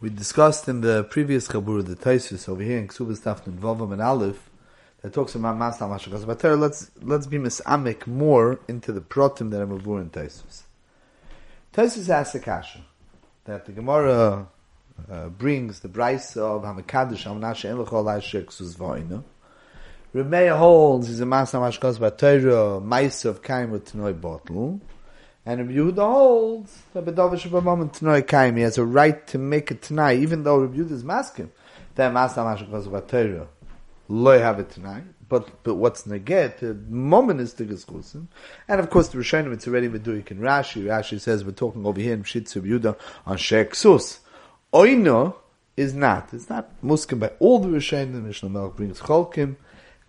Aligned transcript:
We 0.00 0.10
discussed 0.10 0.68
in 0.68 0.80
the 0.80 1.02
previous 1.02 1.48
Chabur, 1.48 1.84
the 1.84 1.96
Taisus 1.96 2.48
over 2.48 2.62
here 2.62 2.78
in 2.78 2.86
Ksubas 2.86 3.20
Tafn 3.20 3.48
and 3.48 3.60
Vavam 3.60 3.92
and 3.92 4.00
Aleph, 4.00 4.48
that 5.02 5.12
talks 5.12 5.34
about 5.34 5.58
Masna 5.58 5.88
Mashakas. 5.88 6.24
But 6.24 6.44
let's, 6.56 6.92
let's 7.02 7.26
be 7.26 7.36
misamik 7.36 8.06
more 8.06 8.60
into 8.68 8.92
the 8.92 9.00
protim 9.00 9.50
that 9.50 9.60
are 9.60 9.66
Mavur 9.66 10.00
in 10.00 10.10
Taisus. 10.10 10.62
Taisus 11.74 12.08
asks 12.10 12.36
a 12.36 12.38
kasha, 12.38 12.78
that 13.44 13.66
the 13.66 13.72
Gemara 13.72 14.46
uh, 15.10 15.28
brings 15.30 15.80
the 15.80 15.88
Bryce 15.88 16.36
of 16.36 16.62
Hamakadish, 16.62 17.24
Hamanasha 17.24 17.68
Enlechol 17.74 18.04
Ashek 18.04 18.46
Suzvainu. 18.46 19.24
Remeir 20.14 20.56
holds 20.56 21.10
is 21.10 21.20
a 21.20 21.24
Masna 21.24 21.58
Mashakas 21.58 21.98
Batera, 21.98 22.80
Mice 22.80 23.24
of 23.24 23.42
Kaim 23.42 23.72
with 23.72 23.92
Bottle. 24.20 24.80
And 25.48 25.60
Rabbi 25.60 25.72
Yehuda 25.78 25.96
holds 25.96 26.82
that 26.92 27.06
Bedavish 27.06 27.48
B'mam 27.48 27.90
Tanoi 27.90 28.26
Kaim, 28.26 28.56
he 28.56 28.62
has 28.64 28.76
a 28.76 28.84
right 28.84 29.26
to 29.28 29.38
make 29.38 29.70
it 29.70 29.80
tonight, 29.80 30.18
even 30.18 30.42
though 30.42 30.58
Rabbi 30.58 30.76
Yehuda 30.76 30.90
is 30.90 31.04
masking. 31.04 31.50
That 31.94 32.12
Masna 32.12 32.44
Mashakas 32.44 32.86
Batera, 32.86 33.46
loy 34.08 34.40
have 34.40 34.60
it 34.60 34.68
tonight. 34.68 35.04
But 35.26 35.62
but 35.62 35.76
what's 35.76 36.02
neget? 36.02 36.58
The 36.58 36.74
moment 36.74 37.40
is 37.40 37.54
the 37.54 37.64
geschusim, 37.64 38.26
and 38.68 38.78
of 38.78 38.90
course 38.90 39.08
the 39.08 39.16
Rishonim 39.16 39.54
it's 39.54 39.66
already 39.66 39.88
meduik 39.88 40.30
in 40.30 40.38
Rashi. 40.40 40.84
Rashi 40.84 41.18
says 41.18 41.46
we're 41.46 41.52
talking 41.52 41.86
over 41.86 41.98
here 41.98 42.12
in 42.12 42.24
Shitzu 42.24 42.60
Yuda 42.60 42.98
on 43.24 43.38
Sheksus. 43.38 44.18
Oino 44.74 45.34
is 45.78 45.94
not. 45.94 46.28
It's 46.34 46.50
not 46.50 46.78
muskim 46.82 47.20
by 47.20 47.28
all 47.38 47.58
the 47.58 47.68
Rishonim. 47.68 48.22
Mishnah 48.22 48.50
Melch 48.50 48.76
brings 48.76 49.00
cholkim 49.00 49.56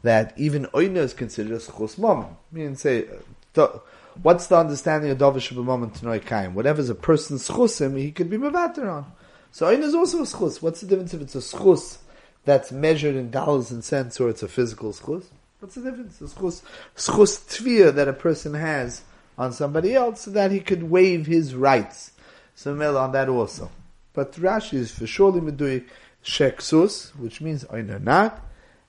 that 0.04 0.34
even 0.36 0.66
oino 0.74 0.98
is 0.98 1.14
considered 1.14 1.54
a 1.54 1.60
schus 1.60 1.98
moment. 1.98 2.36
Meaning 2.52 2.76
say. 2.76 3.08
Uh, 3.56 3.80
what's 4.22 4.48
the 4.48 4.58
understanding 4.58 5.12
of 5.12 5.18
Dovish 5.18 5.52
moment 5.56 5.96
Tanoi 5.96 6.26
Kaim? 6.26 6.54
Whatever's 6.54 6.90
a 6.90 6.96
person's 6.96 7.48
schusim, 7.48 7.98
he 7.98 8.12
could 8.12 8.30
be 8.30 8.38
mevater 8.38 8.92
on. 8.92 9.06
So 9.52 9.66
oino 9.66 9.84
is 9.84 9.96
also 9.96 10.20
a 10.20 10.24
schus. 10.24 10.62
What's 10.62 10.82
the 10.82 10.88
difference 10.88 11.14
if 11.14 11.22
it's 11.22 11.36
a 11.36 11.40
schus 11.40 11.98
that's 12.46 12.72
measured 12.72 13.16
in 13.16 13.32
dollars 13.32 13.72
and 13.72 13.84
cents 13.84 14.20
or 14.20 14.30
it's 14.30 14.44
a 14.44 14.48
physical 14.48 14.94
schus? 14.94 15.26
What's 15.60 15.76
the 15.76 15.82
difference? 15.82 16.22
A 16.22 16.26
schus, 16.26 16.62
schus 16.96 17.40
tvir 17.40 17.94
that 17.96 18.08
a 18.08 18.14
person 18.14 18.54
has 18.54 19.02
on 19.38 19.54
somebody 19.54 19.96
else 19.96 20.22
so 20.22 20.32
that 20.32 20.52
he 20.52 20.60
could 20.60 20.84
waive 20.84 21.26
his 21.26 21.56
rights. 21.56 22.12
So 22.56 22.74
mel 22.76 22.98
on 22.98 23.14
that 23.14 23.30
also. 23.30 23.72
But 24.14 24.34
Rashi 24.34 24.74
is 24.74 24.92
for 24.92 25.08
surely 25.08 25.40
medui 25.40 25.86
sheksus, 26.24 27.16
which 27.16 27.42
means 27.42 27.64
oino 27.66 28.02
not. 28.02 28.46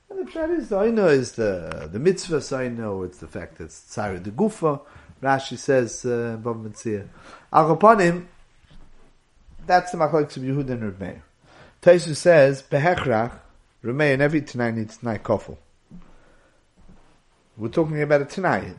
And 0.09 0.19
the 0.19 0.31
pshat 0.31 0.57
is 0.57 0.69
the 0.69 0.75
oino 0.75 1.09
is 1.09 1.33
the 1.33 1.89
the 1.91 1.99
mitzvah 1.99 2.37
oino. 2.37 3.05
It's 3.05 3.19
the 3.19 3.27
fact 3.27 3.57
that 3.57 3.65
it's 3.65 3.95
tzara 3.95 4.21
de 4.21 4.31
gufa. 4.31 4.81
Rashi 5.21 5.57
says 5.57 6.03
uh, 6.05 6.37
Bava 6.41 6.69
Metzia. 6.69 7.07
Al 7.53 7.75
that's 9.67 9.91
the 9.91 9.97
machlokes 9.97 10.37
of 10.37 10.43
Yehuda 10.43 10.71
and 10.71 10.93
Rebbeinu. 10.93 11.21
Taisu 11.81 12.15
says 12.15 12.63
behechrach 12.63 13.39
Rebbeinu 13.83 14.13
and 14.13 14.21
every 14.21 14.41
tonight 14.41 14.75
needs 14.75 14.97
tonight 14.97 15.23
kofel. 15.23 15.57
We're 17.57 17.69
talking 17.69 18.01
about 18.01 18.21
a 18.21 18.25
tonight. 18.25 18.75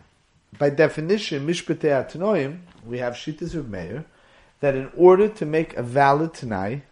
By 0.59 0.71
definition, 0.71 1.47
mishpatei 1.47 2.05
atanoim, 2.05 2.61
we 2.85 2.99
have 2.99 3.15
shittas 3.15 3.55
of 3.55 3.69
Meir, 3.71 4.05
that 4.61 4.75
in 4.75 4.91
order 4.97 5.29
to 5.29 5.47
make 5.47 5.77
a 5.77 5.83
valid 5.83 6.35
tonight, 6.35 6.83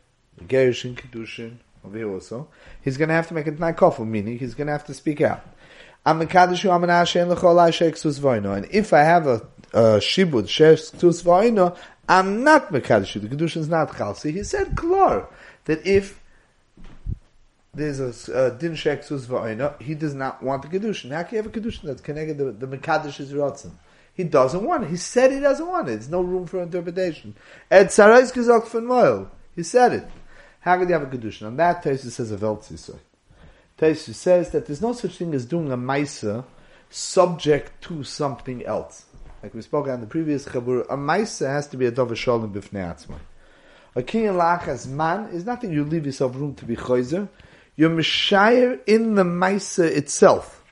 gerushin 0.47 0.95
kedushin 0.95 1.57
over 1.85 1.97
here 1.97 2.11
also, 2.11 2.49
he's 2.83 2.97
going 2.97 3.09
to 3.09 3.15
have 3.15 3.29
to 3.29 3.35
make 3.35 3.47
a 3.47 3.53
tonight 3.53 3.77
kofel, 3.77 4.07
meaning 4.07 4.39
he's 4.39 4.55
going 4.55 4.67
to 4.67 4.73
have 4.73 4.87
to 4.87 4.95
speak 4.95 5.21
out. 5.21 5.45
And 6.07 6.23
if 6.23 6.35
I 8.93 9.03
have 9.03 9.27
a, 9.27 9.35
a 9.73 9.99
shibud 10.01 10.45
sheksus 10.45 11.23
v'oino, 11.23 11.77
I'm 12.09 12.43
not 12.43 12.73
mekadosh. 12.73 13.21
The 13.21 13.29
kedushin 13.29 13.59
is 13.59 13.69
not 13.69 13.91
chalsi. 13.91 14.33
He 14.33 14.43
said 14.43 14.77
klar 14.77 15.29
that 15.67 15.87
if 15.87 16.23
there's 17.75 18.01
a 18.01 18.57
din 18.59 18.73
sheksus 18.73 19.27
v'oino, 19.27 19.81
he 19.81 19.95
does 19.95 20.15
not 20.15 20.43
want 20.43 20.63
the 20.63 20.69
kedushin. 20.69 21.13
How 21.13 21.23
can 21.23 21.37
you 21.37 21.43
have 21.43 21.55
a 21.55 21.61
kedushin 21.61 21.83
that's 21.83 22.01
connected 22.01 22.39
to 22.39 22.53
the 22.53 22.67
mekadosh 22.67 23.21
is 23.21 23.33
rotzen? 23.35 23.73
He 24.15 24.25
doesn't 24.25 24.65
want 24.65 24.85
it. 24.85 24.91
He 24.91 24.97
said 24.97 25.33
he 25.33 25.41
doesn't 25.41 25.67
want 25.67 25.89
it. 25.89 25.93
There's 25.93 26.09
no 26.09 26.23
room 26.23 26.47
for 26.47 26.63
interpretation. 26.63 27.35
Ed 27.71 27.89
sarais 27.89 28.33
gezok 28.33 28.67
von 28.69 28.87
moil. 28.87 29.31
He 29.55 29.63
said 29.63 29.93
it. 29.93 30.09
How 30.61 30.79
can 30.79 30.89
you 30.89 30.95
have 30.95 31.03
a 31.03 31.07
kedushin? 31.07 31.47
On 31.47 31.57
that, 31.57 31.83
Tosis 31.85 32.11
says 32.11 32.33
a 32.33 32.37
veltzisoy. 32.37 32.99
Taisu 33.81 34.13
says 34.13 34.51
that 34.51 34.67
there's 34.67 34.83
no 34.83 34.93
such 34.93 35.17
thing 35.17 35.33
as 35.33 35.47
doing 35.47 35.73
a 35.73 35.77
maisa 35.77 36.45
subject 36.91 37.81
to 37.83 38.05
something 38.05 38.65
else. 38.67 39.07
Like 39.43 39.55
we 39.55 39.63
spoke 39.63 39.89
on 39.89 40.03
the 40.03 40.07
previous 40.07 40.45
chabur, 40.45 40.83
a 40.91 40.99
maisa 40.99 41.47
has 41.47 41.67
to 41.69 41.79
be 41.79 41.87
a 41.87 41.93
dova 41.93 42.15
shalom 42.15 42.53
b'fnei 42.53 42.85
atzmai. 42.95 43.19
A 43.97 44.03
kinyan 44.03 44.37
lachas 44.37 44.87
man 44.87 45.31
is 45.31 45.47
nothing 45.47 45.73
you 45.73 45.85
leave 45.85 46.05
yourself 46.05 46.37
room 46.37 46.55
to 46.57 46.67
be 46.67 46.77
choizer. 46.77 47.27
You're 47.75 47.89
mishayir 47.89 48.81
in 48.87 49.15
the 49.15 49.23
maisa 49.23 49.85
itself. 49.85 50.63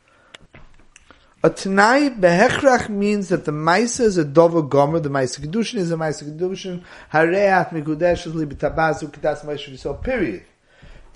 A 1.43 1.49
tanai 1.49 2.11
behechrach 2.11 2.91
means 2.91 3.31
that 3.31 3.47
the 3.47 3.53
maisa 3.53 4.01
is 4.01 4.19
a 4.19 4.25
dova 4.25 4.69
gomer, 4.69 5.01
the 5.01 5.09
maisa 5.09 5.41
kedushin 5.41 5.77
is 5.77 5.91
a 5.91 5.97
maisa 5.97 6.25
kedushin, 6.25 6.85
hareat 7.11 7.71
mikudesh 7.71 8.27
li 8.35 8.45
b'tabazu 8.45 9.11
kedas 9.11 9.47
maisa 9.47 10.03
period. 10.03 10.43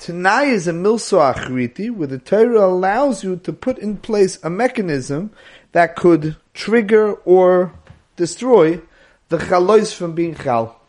Tanai 0.02 0.46
is 0.46 0.66
a 0.66 0.72
milso 0.72 1.20
achriti, 1.32 1.88
where 1.88 2.08
the 2.08 2.18
Torah 2.18 2.66
allows 2.66 3.22
you 3.22 3.36
to 3.36 3.52
put 3.52 3.78
in 3.78 3.98
place 3.98 4.36
a 4.42 4.50
mechanism 4.50 5.30
that 5.70 5.94
could 5.94 6.34
trigger 6.54 7.12
or 7.12 7.72
destroy 8.16 8.80
the 9.28 9.38
chalois 9.38 9.94
from 9.94 10.12
being 10.12 10.34
chal. 10.34 10.80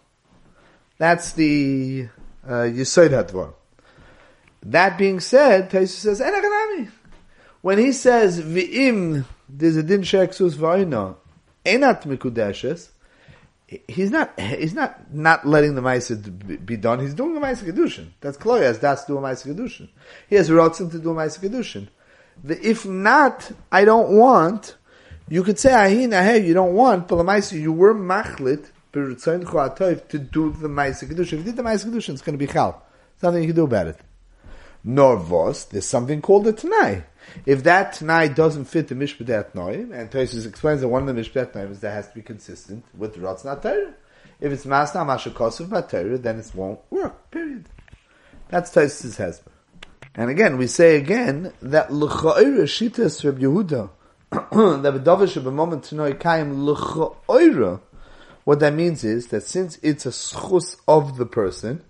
That's 0.98 1.34
the 1.34 2.08
uh, 2.44 2.66
Yisod 2.74 3.12
Hadvar. 3.12 3.54
That 4.64 4.98
being 4.98 5.20
said, 5.20 5.70
Taisa 5.70 5.90
says, 5.90 6.20
Enachanami. 6.20 6.90
When 7.62 7.78
he 7.78 7.92
says, 7.92 8.42
V'im, 8.42 9.26
there's 9.48 9.76
a 9.76 9.84
din 9.84 10.02
sheksus 10.02 10.56
v'ayna, 10.56 11.18
enat 11.64 12.02
mikudeshes, 12.08 12.90
he's 13.68 14.12
not 14.12 14.40
he's 14.40 14.74
not 14.74 15.14
not 15.14 15.46
letting 15.46 15.76
the 15.76 15.82
ma'aser 15.82 16.66
be 16.66 16.78
done. 16.78 17.00
He's 17.00 17.14
doing 17.14 17.36
a 17.38 17.40
ma'aser 17.40 17.72
kedushin. 17.72 18.10
That's 18.22 18.38
clear. 18.38 18.72
That's 18.74 19.06
do 19.06 19.18
a 19.18 19.22
ma'aser 19.22 19.54
kedushin. 19.54 19.90
He 20.28 20.36
has 20.36 20.50
rotzen 20.50 20.92
to 20.92 21.00
do 21.00 21.12
a 21.12 21.16
ma'aser 21.16 21.40
kedushin. 21.40 21.88
If 22.48 22.86
not, 22.86 23.52
I 23.72 23.86
don't 23.86 24.18
want. 24.18 24.76
You 25.30 25.44
could 25.44 25.58
say 25.58 25.72
ahin 25.72 26.12
hey, 26.12 26.46
you 26.46 26.54
don't 26.54 26.74
want, 26.74 27.08
but 27.08 27.16
the 27.16 27.24
ma'aser 27.24 27.60
you 27.60 27.72
were 27.72 27.96
machlit 27.96 28.66
to 28.92 30.20
do 30.20 30.52
the 30.52 30.68
ma'aser 30.68 31.10
kedushin. 31.10 31.34
If 31.34 31.40
you 31.40 31.44
did 31.44 31.56
the 31.56 31.64
ma'aser 31.64 31.86
kedushin, 31.86 32.10
it's 32.10 32.22
going 32.22 32.38
to 32.38 32.46
be 32.46 32.52
chal. 32.52 32.84
Nothing 33.22 33.42
you 33.42 33.48
can 33.48 33.56
do 33.56 33.64
about 33.64 33.88
it. 33.88 33.98
Nor 34.84 35.16
vos, 35.16 35.64
there's 35.66 35.86
something 35.86 36.22
called 36.22 36.46
a 36.46 36.52
tanai. 36.52 37.04
If 37.46 37.64
that 37.64 37.94
Tanai 37.94 38.30
doesn't 38.30 38.66
fit 38.66 38.88
the 38.88 38.96
Mishpadat 38.96 39.54
Noim, 39.54 39.92
and 39.92 40.10
Tosis 40.10 40.48
explains 40.48 40.82
that 40.82 40.88
one 40.88 41.08
of 41.08 41.16
the 41.16 41.22
Mishpadat 41.22 41.54
Noim 41.54 41.72
is 41.72 41.80
that 41.82 41.92
has 41.92 42.08
to 42.10 42.16
be 42.16 42.22
consistent 42.22 42.86
with 42.98 43.16
Rotz 43.18 43.44
Torah. 43.62 43.94
If 44.40 44.52
it's 44.52 44.66
Masna 44.66 45.06
Mashakosov 45.06 45.90
Torah, 45.90 46.18
then 46.18 46.40
it 46.40 46.52
won't 46.54 46.80
work, 46.90 47.32
period. 47.32 47.70
That's 48.50 48.72
Tosis' 48.72 49.18
husband. 49.18 49.56
And 50.16 50.30
again, 50.30 50.58
we 50.58 50.68
say 50.68 50.98
again 50.98 51.54
that 51.62 51.92
L'cha'ira 51.92 52.66
Shitas 52.66 53.24
Reb 53.26 53.40
Yehuda, 53.40 53.90
that 54.84 55.84
to 55.84 55.96
know 55.96 56.14
Kaim 56.14 56.66
L'cha'ira, 56.66 57.82
what 58.44 58.60
that 58.60 58.74
means 58.74 59.04
is 59.04 59.28
that 59.28 59.44
since 59.44 59.80
it's 59.82 60.06
a 60.06 60.10
schus 60.10 60.76
of 60.88 61.18
the 61.18 61.26
person, 61.26 61.84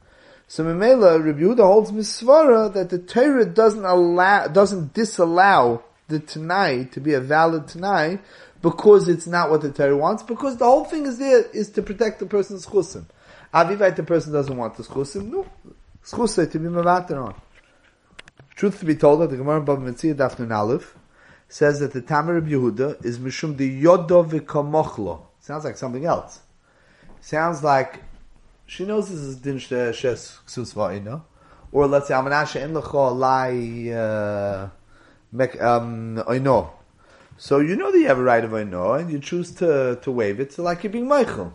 so 0.47 0.63
Memela, 0.63 1.23
Rabbi 1.23 1.39
Yehuda 1.39 1.59
holds 1.59 1.91
misvara 1.91 2.73
that 2.73 2.89
the 2.89 2.99
Torah 2.99 3.45
doesn't 3.45 3.85
allow, 3.85 4.47
doesn't 4.47 4.93
disallow 4.93 5.83
the 6.07 6.19
Tanai 6.19 6.85
to 6.91 6.99
be 6.99 7.13
a 7.13 7.19
valid 7.19 7.67
Tanai 7.67 8.19
because 8.61 9.09
it's 9.09 9.27
not 9.27 9.49
what 9.49 9.61
the 9.61 9.71
Torah 9.71 9.97
wants, 9.97 10.23
because 10.23 10.57
the 10.57 10.65
whole 10.65 10.85
thing 10.85 11.05
is 11.05 11.17
there 11.17 11.43
is 11.51 11.69
to 11.71 11.81
protect 11.81 12.19
the 12.19 12.25
person's 12.25 12.65
chusim. 12.65 13.05
Avivite, 13.53 13.97
the 13.97 14.03
person 14.03 14.31
doesn't 14.31 14.55
want 14.55 14.77
the 14.77 14.83
chusim, 14.83 15.29
no. 15.29 15.45
Chusay 16.05 16.49
to 16.51 16.59
be 16.59 16.67
mavater 16.67 17.21
on. 17.21 17.35
Truth 18.55 18.79
to 18.79 18.85
be 18.85 18.95
told, 18.95 19.21
that 19.21 19.31
the 19.31 19.37
Gemara 19.37 19.61
Bava 19.61 19.79
Metzia 19.79 20.15
Dafnun 20.15 20.55
Aleph 20.55 20.95
says 21.49 21.79
that 21.79 21.91
the 21.91 22.01
Tamar 22.01 22.37
of 22.37 22.45
Yehuda 22.45 23.03
is 23.03 23.19
mishum 23.19 23.57
de 23.57 23.81
yodo 23.81 24.27
v'kamochlo. 24.27 25.21
Sounds 25.39 25.65
like 25.65 25.75
something 25.75 26.05
else. 26.05 26.39
Sounds 27.19 27.63
like 27.63 28.01
she 28.65 28.85
knows 28.85 29.09
this 29.09 29.19
is 29.19 29.35
din 29.37 29.57
shes 29.59 30.39
ksus 30.47 30.73
va'ina. 30.73 31.23
Or 31.71 31.87
let's 31.87 32.07
say, 32.07 32.13
amanasha 32.13 32.61
in 32.61 32.73
lecha 32.73 33.17
lai, 33.17 33.91
uh, 33.91 34.69
mek, 35.31 35.61
um, 35.61 36.23
oino. 36.27 36.69
So 37.37 37.59
you 37.59 37.75
know 37.75 37.91
that 37.91 37.97
you 37.97 38.07
have 38.07 38.19
a 38.19 38.23
right 38.23 38.43
of 38.43 38.51
oino, 38.51 38.99
and 38.99 39.11
you 39.11 39.19
choose 39.19 39.51
to, 39.55 39.99
to 40.01 40.11
waive 40.11 40.39
it, 40.39 40.53
so 40.53 40.63
like 40.63 40.83
you're 40.83 40.93
being 40.93 41.07
Moichel. 41.07 41.51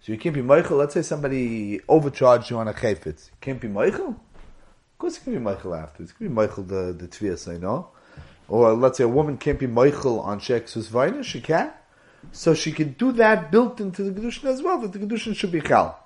So 0.00 0.12
you 0.12 0.18
can't 0.18 0.34
be 0.34 0.42
Moichel. 0.42 0.78
Let's 0.78 0.94
say 0.94 1.02
somebody 1.02 1.80
overcharged 1.88 2.50
you 2.50 2.58
on 2.58 2.68
a 2.68 2.72
chayfetz. 2.74 3.28
You 3.28 3.36
can't 3.40 3.60
be 3.60 3.68
Moichel? 3.68 4.08
Of 4.08 4.98
course 4.98 5.16
you 5.16 5.22
can 5.24 5.34
be 5.34 5.50
Moichel 5.50 5.80
afterwards. 5.80 6.12
You 6.18 6.26
can 6.26 6.34
be 6.34 6.42
Moichel 6.42 6.68
the, 6.68 6.92
the 6.92 7.08
tvias, 7.08 7.52
I 7.52 7.58
know. 7.58 7.88
Or 8.48 8.72
let's 8.74 8.98
say 8.98 9.04
a 9.04 9.08
woman 9.08 9.38
can't 9.38 9.58
be 9.58 9.66
Moichel 9.66 10.24
on 10.24 10.38
Shek 10.38 10.66
Susvaina, 10.66 11.24
she 11.24 11.40
can. 11.40 11.72
So 12.32 12.54
she 12.54 12.72
can 12.72 12.92
do 12.92 13.12
that 13.12 13.50
built 13.50 13.80
into 13.80 14.02
the 14.02 14.20
Kedushin 14.20 14.44
as 14.44 14.62
well, 14.62 14.78
that 14.80 14.92
the 14.92 14.98
Kedushin 14.98 15.34
should 15.34 15.52
be 15.52 15.60
Chal. 15.60 15.98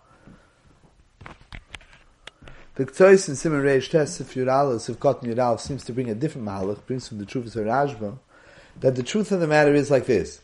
The 2.81 2.87
Ktsois 2.87 3.29
in 3.29 3.37
Simon 3.37 3.61
Reish 3.61 3.91
Test, 3.91 4.23
if 4.23 4.33
Yuralis, 4.33 4.89
if 4.89 4.99
Cotton 4.99 5.31
Yural, 5.31 5.61
seems 5.61 5.85
to 5.85 5.93
bring 5.93 6.09
a 6.09 6.15
different 6.15 6.47
Mahalach, 6.47 6.87
brings 6.87 7.07
from 7.07 7.19
the 7.19 7.27
truth 7.27 7.55
of 7.55 7.67
Rashba, 7.67 8.17
that 8.81 8.97
the 8.97 9.03
truth 9.03 9.33
of 9.33 9.41
the 9.41 9.47
matter 9.47 9.75
is 9.75 9.91
like 9.91 10.07
this. 10.07 10.41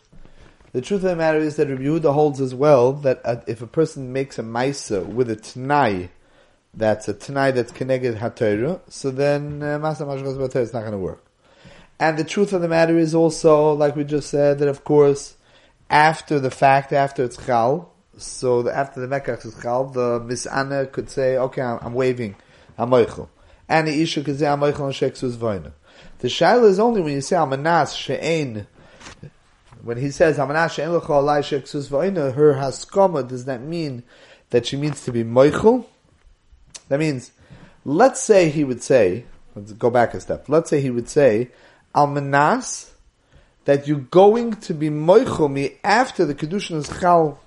The 0.72 0.82
truth 0.82 1.02
of 1.02 1.08
the 1.08 1.16
matter 1.16 1.38
is 1.38 1.56
that 1.56 1.68
Rabbi 1.68 1.84
Yehuda 1.84 2.12
holds 2.12 2.42
as 2.42 2.54
well 2.54 2.92
that 2.92 3.44
if 3.46 3.62
a 3.62 3.66
person 3.66 4.12
makes 4.12 4.38
a 4.38 4.42
Maisa 4.42 5.02
with 5.06 5.30
a 5.30 5.36
Tanai, 5.36 6.10
that's 6.74 7.08
a 7.08 7.14
Tanai 7.14 7.52
that's 7.52 7.72
connected 7.72 8.16
HaTorah, 8.16 8.82
so 8.86 9.10
then 9.10 9.62
uh, 9.62 9.78
Masa 9.78 10.02
Mashachas 10.02 10.56
is 10.56 10.74
not 10.74 10.80
going 10.80 10.92
to 10.92 10.98
work. 10.98 11.24
And 11.98 12.18
the 12.18 12.24
truth 12.24 12.52
of 12.52 12.60
the 12.60 12.68
matter 12.68 12.98
is 12.98 13.14
also, 13.14 13.72
like 13.72 13.96
we 13.96 14.04
just 14.04 14.28
said, 14.28 14.58
that 14.58 14.68
of 14.68 14.84
course, 14.84 15.38
after 15.88 16.38
the 16.38 16.50
fact, 16.50 16.92
after 16.92 17.24
it's 17.24 17.42
Chal, 17.46 17.94
so 18.16 18.62
the, 18.62 18.76
after 18.76 19.04
the 19.04 19.06
Mekach 19.06 19.44
is 19.44 19.54
Chal, 19.60 19.84
the 19.86 20.20
Misana 20.20 20.90
could 20.90 21.10
say, 21.10 21.36
okay, 21.36 21.62
I'm, 21.62 21.78
I'm 21.82 21.94
waving, 21.94 22.36
I'm 22.78 22.90
Moichel. 22.90 23.28
And 23.68 23.88
the 23.88 24.00
Isha 24.02 24.22
could 24.22 24.38
say, 24.38 24.46
I'm 24.46 24.60
Moichel 24.60 24.86
and 24.86 24.94
Sheksus 24.94 25.36
Voina. 25.36 25.72
The 26.18 26.28
Shaila 26.28 26.64
is 26.64 26.78
only 26.78 27.00
when 27.00 27.12
you 27.12 27.20
say, 27.20 27.36
Amanas 27.36 27.94
She'ein, 27.94 28.66
when 29.82 29.98
he 29.98 30.10
says, 30.10 30.38
Amanas 30.38 30.72
She'ein 30.72 30.92
L'cha 30.92 31.20
Alai 31.20 31.40
Sheksus 31.40 31.88
Voina, 31.88 32.34
her 32.34 32.54
Haskoma, 32.54 33.26
does 33.26 33.44
that 33.44 33.60
mean 33.60 34.02
that 34.50 34.66
she 34.66 34.76
means 34.76 35.04
to 35.04 35.12
be 35.12 35.24
Moichel? 35.24 35.84
That 36.88 37.00
means, 37.00 37.32
let's 37.84 38.20
say 38.20 38.48
he 38.48 38.64
would 38.64 38.82
say, 38.82 39.26
let's 39.54 39.72
go 39.72 39.90
back 39.90 40.14
a 40.14 40.20
step, 40.20 40.48
let's 40.48 40.70
say 40.70 40.80
he 40.80 40.90
would 40.90 41.08
say, 41.08 41.50
Almanas, 41.94 42.90
that 43.64 43.88
you're 43.88 43.98
going 43.98 44.52
to 44.52 44.72
be 44.72 44.88
Moichel 44.88 45.50
me 45.50 45.76
after 45.82 46.24
the 46.24 46.34
Kedushin 46.34 46.76
is 46.76 46.88
Chal 47.00 47.40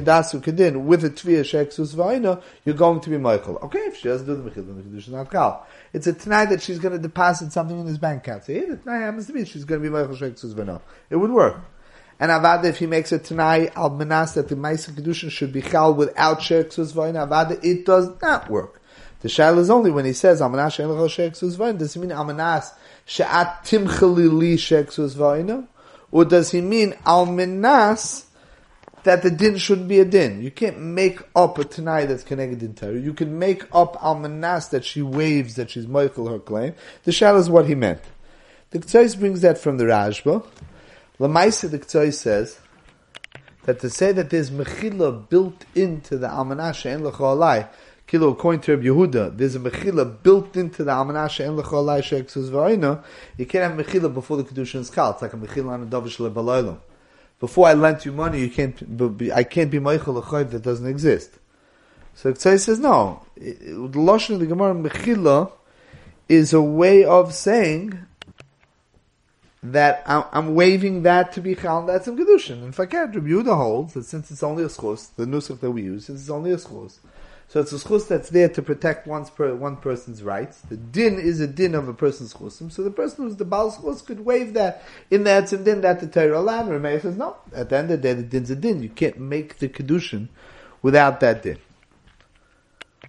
kedasu 0.00 0.42
kedin 0.42 0.84
with 0.84 1.04
a 1.04 1.10
tvia 1.10 1.40
sheksus 1.40 1.94
vayna, 1.94 2.42
you're 2.64 2.74
going 2.74 3.00
to 3.00 3.10
be 3.10 3.16
Moichel. 3.16 3.62
Okay, 3.62 3.78
if 3.80 3.96
she 3.96 4.08
doesn't 4.08 4.26
do 4.26 4.36
the 4.36 4.50
mechil, 4.50 4.66
then 4.66 4.76
the 4.76 4.82
kedusha 4.82 5.08
not 5.08 5.30
kal. 5.30 5.66
It's 5.92 6.06
a 6.06 6.12
tonight 6.12 6.46
that 6.46 6.62
she's 6.62 6.78
going 6.78 6.92
to 6.92 6.98
deposit 6.98 7.52
something 7.52 7.78
in 7.78 7.86
his 7.86 7.98
bank 7.98 8.26
account. 8.26 8.46
Hey, 8.46 8.66
the 8.66 8.76
tonight 8.76 9.00
happens 9.00 9.26
to 9.28 9.32
be 9.32 9.44
she's 9.44 9.64
going 9.64 9.82
to 9.82 9.88
be 9.88 9.94
Moichel 9.94 10.16
sheksus 10.16 10.54
vayna. 10.54 10.80
It 11.10 11.16
would 11.16 11.30
work. 11.30 11.56
And 12.18 12.30
avada, 12.30 12.64
if 12.64 12.78
he 12.78 12.86
makes 12.86 13.12
a 13.12 13.18
tonight 13.18 13.72
al 13.76 13.90
menas 13.90 14.34
that 14.34 14.48
the 14.48 14.54
ma'isa 14.54 14.90
kedushin 14.90 15.30
should 15.30 15.52
be 15.52 15.62
chal 15.62 15.94
without 15.94 16.40
sheksus 16.40 16.92
vayna, 16.92 17.28
avada, 17.28 17.62
it 17.64 17.84
does 17.84 18.10
not 18.22 18.50
work. 18.50 18.80
The 19.20 19.28
shail 19.28 19.58
is 19.58 19.70
only 19.70 19.90
when 19.90 20.04
he 20.04 20.12
says 20.12 20.40
almanas 20.40 20.74
she'en 20.74 20.88
lechol 20.88 21.08
sheksus 21.08 21.56
vayna. 21.56 21.78
Does 21.78 21.94
he 21.94 22.00
mean 22.00 22.10
almanas 22.10 22.72
she'at 23.06 23.64
timchali 23.64 24.32
li 24.32 24.56
sheksus 24.56 25.14
vayna, 25.14 25.66
or 26.10 26.24
does 26.24 26.50
he 26.50 26.60
mean 26.60 26.92
almanas 27.04 28.25
that 29.06 29.22
the 29.22 29.30
din 29.30 29.56
shouldn't 29.56 29.86
be 29.86 30.00
a 30.00 30.04
din. 30.04 30.42
You 30.42 30.50
can't 30.50 30.80
make 30.80 31.20
up 31.36 31.58
a 31.58 31.64
Tanai 31.64 32.06
that's 32.06 32.24
connected 32.24 32.60
in 32.60 32.74
Torah. 32.74 32.98
You 32.98 33.14
can 33.14 33.38
make 33.38 33.62
up 33.72 33.94
Almanas 34.00 34.70
that 34.70 34.84
she 34.84 35.00
waves 35.00 35.54
that 35.54 35.70
she's 35.70 35.86
Moichel 35.86 36.28
her 36.28 36.40
claim. 36.40 36.74
The 37.04 37.12
Shal 37.12 37.36
is 37.36 37.48
what 37.48 37.66
he 37.66 37.76
meant. 37.76 38.00
The 38.70 38.80
Ktsois 38.80 39.16
brings 39.16 39.42
that 39.42 39.58
from 39.58 39.76
the 39.76 39.84
Rashba. 39.84 40.44
Lamaisa 41.20 41.70
the 41.70 41.78
Ktsois 41.78 42.14
says 42.14 42.58
that 43.62 43.78
to 43.78 43.90
say 43.90 44.10
that 44.10 44.30
there's 44.30 44.50
Mechila 44.50 45.28
built 45.28 45.64
into 45.76 46.18
the 46.18 46.26
Almanasha 46.26 46.92
and 46.92 47.04
Lecholai, 47.04 47.68
Kilo 48.08 48.30
according 48.30 48.62
to 48.62 48.72
Rabbi 48.74 48.88
Yehuda, 48.88 49.38
there's 49.38 49.54
a 49.54 49.60
Mechila 49.60 50.20
built 50.20 50.56
into 50.56 50.82
the 50.82 50.90
Almanasha 50.90 51.46
and 51.46 51.56
Lecholai 51.56 52.00
Sheksus 52.00 52.50
V'Oina, 52.50 53.04
you 53.36 53.46
can't 53.46 53.72
have 53.72 53.86
Mechila 53.86 54.12
before 54.12 54.36
the 54.36 54.42
Kedushin 54.42 54.80
is 54.80 54.90
Kal. 54.90 55.12
It's 55.12 55.22
like 55.22 55.32
a 55.32 55.36
Mechila 55.36 55.68
on 55.68 55.84
a 55.84 55.86
Dovish 55.86 56.18
Lebalaylam 56.18 56.78
before 57.40 57.68
I 57.68 57.74
lent 57.74 58.04
you 58.04 58.12
money, 58.12 58.40
you 58.40 58.50
can't, 58.50 58.76
I 59.34 59.44
can't 59.44 59.70
be 59.70 59.78
Moichel 59.78 60.16
a 60.16 60.44
that 60.44 60.62
doesn't 60.62 60.86
exist. 60.86 61.38
So 62.14 62.32
Ksai 62.32 62.58
says, 62.58 62.78
no. 62.78 63.22
The 63.36 63.98
Lashon 63.98 64.34
of 64.34 64.40
the 64.40 64.46
Gemara 64.46 64.74
Mechila 64.74 65.52
is 66.28 66.54
a 66.54 66.62
way 66.62 67.04
of 67.04 67.34
saying 67.34 67.98
that 69.62 70.02
I'm, 70.06 70.24
I'm 70.32 70.54
waving 70.54 71.02
that 71.02 71.32
to 71.32 71.40
be 71.40 71.54
Chal, 71.54 71.84
that's 71.86 72.08
in 72.08 72.16
Kedushin. 72.16 72.62
In 72.62 72.72
fact, 72.72 72.92
Rabbi 72.92 73.18
Yehuda 73.18 73.56
holds 73.56 73.94
that 73.94 74.04
since 74.04 74.30
it's 74.30 74.42
only 74.42 74.64
a 74.64 74.68
schos, 74.68 75.14
the 75.16 75.24
nusach 75.24 75.60
that 75.60 75.70
we 75.70 75.82
use, 75.82 76.06
since 76.06 76.20
it's 76.20 76.30
only 76.30 76.52
a 76.52 76.56
schos, 76.56 76.98
so 77.48 77.60
it's 77.60 77.72
a 77.72 77.76
schus 77.76 78.08
that's 78.08 78.30
there 78.30 78.48
to 78.48 78.60
protect 78.60 79.06
one's 79.06 79.30
per, 79.30 79.54
one 79.54 79.76
person's 79.76 80.22
rights. 80.22 80.60
The 80.62 80.76
din 80.76 81.18
is 81.20 81.40
a 81.40 81.46
din 81.46 81.74
of 81.76 81.88
a 81.88 81.94
person's 81.94 82.34
chusim. 82.34 82.72
So 82.72 82.82
the 82.82 82.90
person 82.90 83.24
who's 83.24 83.36
the 83.36 83.44
Baal 83.44 83.70
schus 83.70 84.04
could 84.04 84.24
waive 84.24 84.54
that 84.54 84.82
in 85.10 85.22
the 85.24 85.30
Etzim 85.30 85.64
din 85.64 85.80
that 85.82 86.00
the 86.00 86.08
Torah 86.08 86.40
allowed. 86.40 86.66
Rameir 86.66 87.00
says, 87.00 87.16
no, 87.16 87.36
at 87.54 87.68
the 87.68 87.76
end 87.78 87.90
of 87.92 88.02
the 88.02 88.08
day, 88.08 88.14
the 88.14 88.24
din's 88.24 88.50
a 88.50 88.56
din. 88.56 88.82
You 88.82 88.88
can't 88.88 89.18
make 89.20 89.58
the 89.58 89.68
Kedushin 89.68 90.28
without 90.82 91.20
that 91.20 91.44
din. 91.44 91.58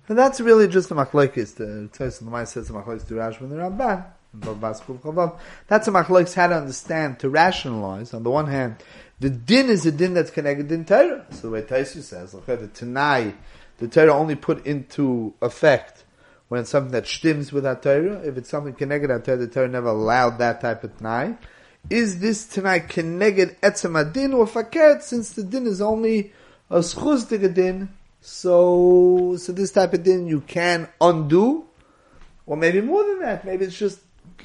And 0.08 0.18
that's 0.18 0.40
really 0.40 0.68
just 0.68 0.92
a 0.92 0.96
machlokes. 0.96 1.56
The 1.56 1.90
Tzais 1.92 2.20
and 2.20 2.28
the 2.28 2.32
Mai 2.32 2.44
says 2.44 2.68
the 2.68 2.74
machlokes 2.76 3.08
to 3.08 3.16
Rashi 3.16 3.42
and 3.42 3.52
the 3.52 3.56
Ramban. 3.56 4.06
That's 5.68 5.88
a 5.88 5.92
machlokes 5.92 6.36
how 6.36 6.48
to 6.48 6.56
understand, 6.56 7.20
to 7.20 7.30
rationalize. 7.30 8.14
On 8.14 8.22
the 8.22 8.30
one 8.30 8.48
hand, 8.48 8.76
the 9.20 9.32
din 9.32 9.70
is 9.70 9.86
a 9.88 9.92
din 9.92 10.14
that's 10.14 10.30
connected 10.30 10.72
in 10.72 10.86
Torah. 10.86 11.26
So 11.32 11.48
the 11.48 11.50
way 11.50 11.62
Taisu 11.64 12.04
says, 12.04 12.36
look 12.36 12.48
at 12.48 12.60
the 12.60 12.68
Tanai 12.68 13.34
the 13.78 13.88
Torah 13.88 14.14
only 14.14 14.36
put 14.36 14.66
into 14.66 15.34
effect 15.42 16.04
when 16.48 16.66
something 16.66 16.92
that 16.92 17.06
stims 17.06 17.52
with 17.52 17.64
that 17.64 17.84
Torah. 17.84 18.22
If 18.24 18.38
it's 18.38 18.50
something 18.50 18.74
connected 18.74 19.10
that 19.10 19.26
Torah, 19.26 19.38
the 19.38 19.48
Torah 19.48 19.68
never 19.68 19.90
allowed 19.90 20.40
that 20.40 20.62
type 20.62 20.84
of 20.84 20.98
Tanai. 20.98 21.38
Is 21.90 22.20
this 22.20 22.46
tonight 22.48 22.90
connected 22.90 23.60
etzem 23.62 24.00
adin 24.00 24.34
or 24.34 24.46
faket 24.46 25.02
since 25.02 25.32
the 25.32 25.44
din 25.44 25.68
is 25.68 25.82
only 25.82 26.34
a 26.70 26.80
schuz 26.80 27.28
din? 27.30 27.90
So, 28.20 29.38
so 29.38 29.52
this 29.54 29.72
type 29.72 29.94
of 29.94 30.04
din 30.04 30.28
you 30.28 30.42
can 30.42 30.90
undo, 31.00 31.66
or 32.46 32.58
maybe 32.58 32.82
more 32.82 33.06
than 33.06 33.20
that. 33.22 33.46
Maybe 33.46 33.66
it's 33.66 33.78
just 33.78 34.00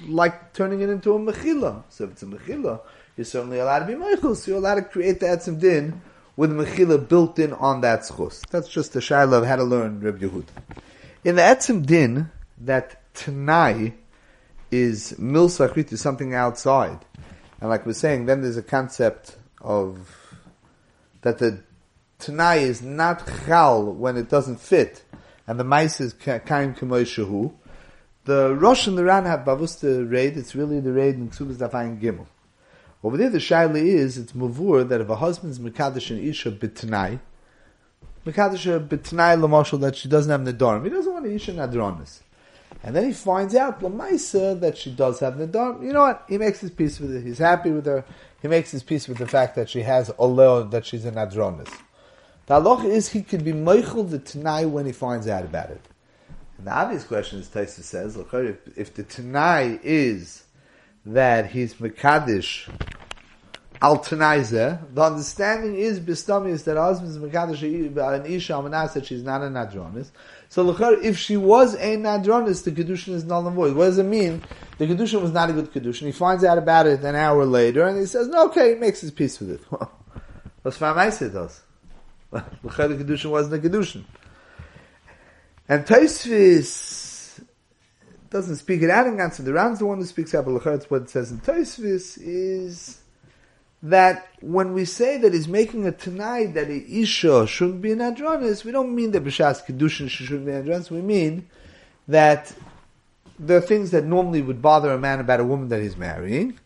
like 0.06 0.52
turning 0.52 0.82
it 0.82 0.88
into 0.88 1.14
a 1.14 1.19
mechila. 1.19 1.82
So 1.88 2.05
if 2.05 2.12
it's 2.12 2.23
a 2.23 2.26
mechila, 2.26 2.81
you're 3.17 3.25
certainly 3.25 3.58
allowed 3.58 3.81
to 3.81 3.87
be 3.87 3.94
mechil. 3.94 4.37
So 4.37 4.52
you're 4.52 4.61
allowed 4.61 4.76
to 4.76 4.82
create 4.82 5.19
the 5.19 5.26
etzem 5.26 5.58
din 5.58 6.00
with 6.37 6.50
mechila 6.50 7.08
built 7.08 7.38
in 7.38 7.52
on 7.52 7.81
that 7.82 8.00
schus. 8.00 8.46
That's 8.49 8.69
just 8.69 8.93
the 8.93 9.00
shaila 9.00 9.34
of 9.34 9.46
how 9.46 9.56
to 9.56 9.64
learn 9.64 10.00
Reb 10.00 10.20
Yehud. 10.20 10.46
In 11.25 11.37
the 11.37 11.43
Etzim 11.43 11.84
Din, 11.84 12.31
that 12.58 13.14
Tanai 13.14 13.94
is 14.70 15.19
mil 15.19 15.46
is 15.46 16.00
something 16.00 16.34
outside. 16.34 17.05
And 17.61 17.69
like 17.69 17.87
we're 17.87 17.93
saying, 17.93 18.26
then 18.26 18.43
there's 18.43 18.56
a 18.56 18.62
concept 18.62 19.37
of 19.61 20.08
that 21.20 21.38
the 21.38 21.62
Tanai 22.19 22.62
is 22.62 22.82
not 22.82 23.29
chal 23.46 23.84
when 23.84 24.17
it 24.17 24.29
doesn't 24.29 24.61
fit, 24.61 25.05
and 25.46 25.58
the 25.58 25.64
mice 25.64 26.00
is 26.00 26.12
kaim 26.12 26.74
kamoy 26.74 27.53
The 28.24 28.55
Rosh 28.55 28.86
and 28.86 28.96
the 28.96 29.05
Ran 29.05 29.24
have 29.24 29.41
bavusta 29.41 30.10
raid, 30.10 30.36
it's 30.36 30.55
really 30.55 30.81
the 30.81 30.93
raid 30.93 31.17
in 31.17 31.31
Ksubas 31.31 31.56
Dafayin 31.56 32.01
Gimel. 32.01 32.27
Over 33.04 33.16
there, 33.16 33.30
the 33.30 33.38
shaila 33.38 33.76
is 33.82 34.16
it's 34.16 34.32
mavur 34.32 34.88
that 34.88 35.00
if 35.00 35.08
a 35.08 35.16
husband's 35.16 35.58
mekadosh 35.58 36.10
and 36.10 36.20
isha 36.20 36.52
bitnai, 36.52 37.18
mekadosh 38.24 38.88
bitnai 38.88 39.36
lamashal 39.40 39.80
that 39.80 39.96
she 39.96 40.08
doesn't 40.08 40.30
have 40.30 40.54
nedarim, 40.54 40.84
he 40.84 40.90
doesn't 40.90 41.12
want 41.12 41.24
to 41.24 41.34
isha 41.34 41.52
nadronis, 41.52 42.20
and 42.84 42.94
then 42.94 43.04
he 43.04 43.12
finds 43.12 43.56
out 43.56 43.80
lamaisa 43.80 44.60
that 44.60 44.78
she 44.78 44.92
does 44.92 45.18
have 45.18 45.34
nedarim. 45.34 45.82
You 45.84 45.92
know 45.92 46.02
what? 46.02 46.24
He 46.28 46.38
makes 46.38 46.60
his 46.60 46.70
peace 46.70 47.00
with 47.00 47.12
it. 47.12 47.24
He's 47.24 47.38
happy 47.38 47.70
with 47.70 47.86
her. 47.86 48.04
He 48.40 48.46
makes 48.46 48.70
his 48.70 48.84
peace 48.84 49.08
with 49.08 49.18
the 49.18 49.26
fact 49.26 49.56
that 49.56 49.68
she 49.68 49.82
has 49.82 50.12
oleo 50.18 50.62
that 50.64 50.86
she's 50.86 51.04
a 51.04 51.10
nadronis. 51.10 51.72
The 52.46 52.60
halacha 52.60 52.84
is 52.84 53.08
he 53.08 53.22
could 53.22 53.44
be 53.44 53.52
meichel 53.52 54.08
the 54.08 54.18
tanai 54.20 54.66
when 54.66 54.86
he 54.86 54.92
finds 54.92 55.26
out 55.26 55.44
about 55.44 55.70
it. 55.70 55.80
And 56.58 56.66
the 56.68 56.72
obvious 56.72 57.02
question 57.02 57.40
is 57.40 57.48
Taisa 57.48 57.82
says, 57.82 58.16
look, 58.16 58.32
if, 58.34 58.78
if 58.78 58.94
the 58.94 59.02
tanai 59.02 59.80
is 59.82 60.42
that 61.06 61.50
he's 61.50 61.74
Mekadish 61.74 62.68
al 63.82 63.98
The 63.98 64.78
understanding 64.96 65.74
is 65.74 65.98
Bistamius 65.98 66.64
that 66.64 66.76
husband's 66.76 67.18
Mekadish 67.18 67.62
an 67.62 68.26
Isha 68.26 68.52
Amanas 68.52 68.94
that 68.94 69.06
she's 69.06 69.22
not 69.22 69.42
a 69.42 69.46
Nadronis. 69.46 70.10
So 70.48 70.70
if 71.02 71.18
she 71.18 71.36
was 71.36 71.74
a 71.74 71.96
Nadronis, 71.96 72.62
the 72.62 72.70
Kedushin 72.70 73.14
is 73.14 73.24
null 73.24 73.46
and 73.46 73.56
void. 73.56 73.74
What 73.74 73.86
does 73.86 73.98
it 73.98 74.04
mean? 74.04 74.42
The 74.78 74.86
Kedushin 74.86 75.20
was 75.20 75.32
not 75.32 75.50
a 75.50 75.52
good 75.52 75.72
Kedushin. 75.72 76.06
He 76.06 76.12
finds 76.12 76.44
out 76.44 76.58
about 76.58 76.86
it 76.86 77.02
an 77.02 77.16
hour 77.16 77.44
later 77.44 77.86
and 77.86 77.98
he 77.98 78.06
says, 78.06 78.28
no, 78.28 78.46
okay, 78.46 78.74
he 78.74 78.76
makes 78.76 79.00
his 79.00 79.10
peace 79.10 79.40
with 79.40 79.50
it. 79.50 79.60
Well 79.70 79.90
What's 80.62 80.78
Famaisa 80.78 81.32
does? 81.32 81.60
the 82.30 82.40
Kedushin 82.62 83.30
wasn't 83.30 83.64
a 83.64 83.68
Kedushin. 83.68 84.04
And 85.68 85.84
Taisvis 85.84 87.01
doesn't 88.32 88.56
speak 88.56 88.82
it 88.82 88.91
out 88.91 89.06
in 89.06 89.19
Ganson. 89.19 89.44
The 89.44 89.53
Ram's 89.53 89.79
the 89.79 89.86
one 89.86 89.98
who 89.98 90.05
speaks 90.05 90.34
out, 90.34 90.46
but 90.46 90.65
what 90.91 91.03
it 91.03 91.10
says 91.10 91.31
in 91.31 91.41
Tosfos 91.41 92.19
is 92.20 92.98
that 93.82 94.27
when 94.41 94.72
we 94.72 94.84
say 94.84 95.19
that 95.19 95.34
he's 95.34 95.48
making 95.48 95.86
a 95.86 95.93
Tanai 95.93 96.46
that 96.46 96.69
a 96.69 97.01
Isha 97.01 97.46
shouldn't 97.46 97.82
be 97.82 97.93
an 97.93 97.98
Adronis, 97.98 98.65
we 98.65 98.72
don't 98.72 98.94
mean 98.94 99.10
that 99.10 99.24
B'Shas 99.24 99.65
Kedushin 99.67 100.08
shouldn't 100.08 100.46
be 100.46 100.53
an 100.53 100.65
Adronis, 100.65 100.91
we 100.91 101.03
mean 101.03 101.46
that 102.08 102.55
the 103.39 103.60
things 103.60 103.91
that 103.91 104.05
normally 104.05 104.41
would 104.41 104.62
bother 104.62 104.93
a 104.93 104.98
man 104.98 105.20
about 105.20 105.41
a 105.41 105.44
woman 105.44 105.69
that 105.69 105.82
he's 105.82 105.96
marrying, 105.96 106.58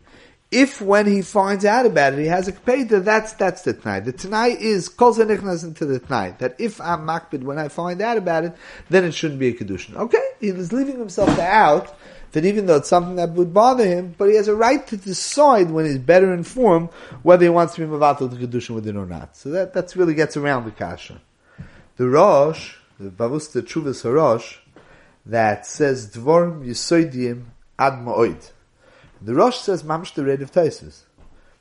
if 0.57 0.81
when 0.81 1.07
he 1.07 1.21
finds 1.21 1.67
out 1.67 1.85
about 1.85 2.15
it, 2.15 2.19
he 2.19 2.27
has 2.29 2.49
a 2.49 2.53
kapeda, 2.53 3.05
that's, 3.05 3.35
that's 3.35 3.61
the 3.61 3.75
Tanai. 3.75 4.01
The 4.01 4.13
Tanai 4.13 4.57
is, 4.59 4.89
kol 4.89 5.15
zenichnas 5.15 5.63
into 5.65 5.85
the 5.85 5.99
Tanai. 5.99 6.35
That 6.39 6.57
if 6.59 6.81
I'm 6.81 7.07
makbid 7.07 7.43
when 7.43 7.59
I 7.59 7.69
find 7.69 8.01
out 8.01 8.17
about 8.17 8.45
it, 8.45 8.55
then 8.89 9.05
it 9.05 9.13
shouldn't 9.13 9.39
be 9.39 9.49
a 9.49 9.53
Kedushin. 9.53 9.97
Okay, 9.97 10.27
he 10.41 10.49
is 10.49 10.73
leaving 10.73 10.99
himself 10.99 11.39
out 11.39 11.95
that 12.33 12.47
even 12.47 12.65
though 12.65 12.77
it's 12.77 12.89
something 12.89 13.17
that 13.17 13.33
would 13.33 13.53
bother 13.53 13.87
him, 13.87 14.15
but 14.17 14.31
he 14.31 14.37
has 14.37 14.49
a 14.49 14.55
right 14.55 14.87
to 14.87 14.97
decide 14.97 15.71
when 15.71 15.85
he's 15.85 15.99
better 15.99 16.33
informed 16.33 16.89
whether 17.23 17.45
he 17.45 17.51
wants 17.51 17.75
to 17.75 17.83
be 17.83 17.87
mavatal 17.87 18.31
the 18.31 18.37
kedushin 18.47 18.75
with 18.75 18.89
it 18.89 18.97
or 18.97 19.07
not. 19.07 19.37
So 19.37 19.51
that 19.51 19.75
that's 19.75 19.95
really 19.95 20.15
gets 20.15 20.39
around 20.39 20.65
the 20.65 20.71
kasha. 20.71 21.21
The 21.97 22.09
Rosh, 22.09 22.77
the 22.99 23.11
Bavusta 23.11 23.61
Chuvas 23.61 24.05
Harosh, 24.05 24.57
that 25.27 25.67
says 25.67 26.11
Dvorim 26.11 26.65
Yisoidim 26.65 27.45
Ad 27.79 27.95
Ma'oid. 27.95 28.53
The 29.27 29.35
Rosh 29.35 29.59
says 29.59 29.83
Mamsh 29.83 30.15
the 30.15 30.25
Red 30.25 30.41
of 30.41 30.53
Taisus. 30.53 31.01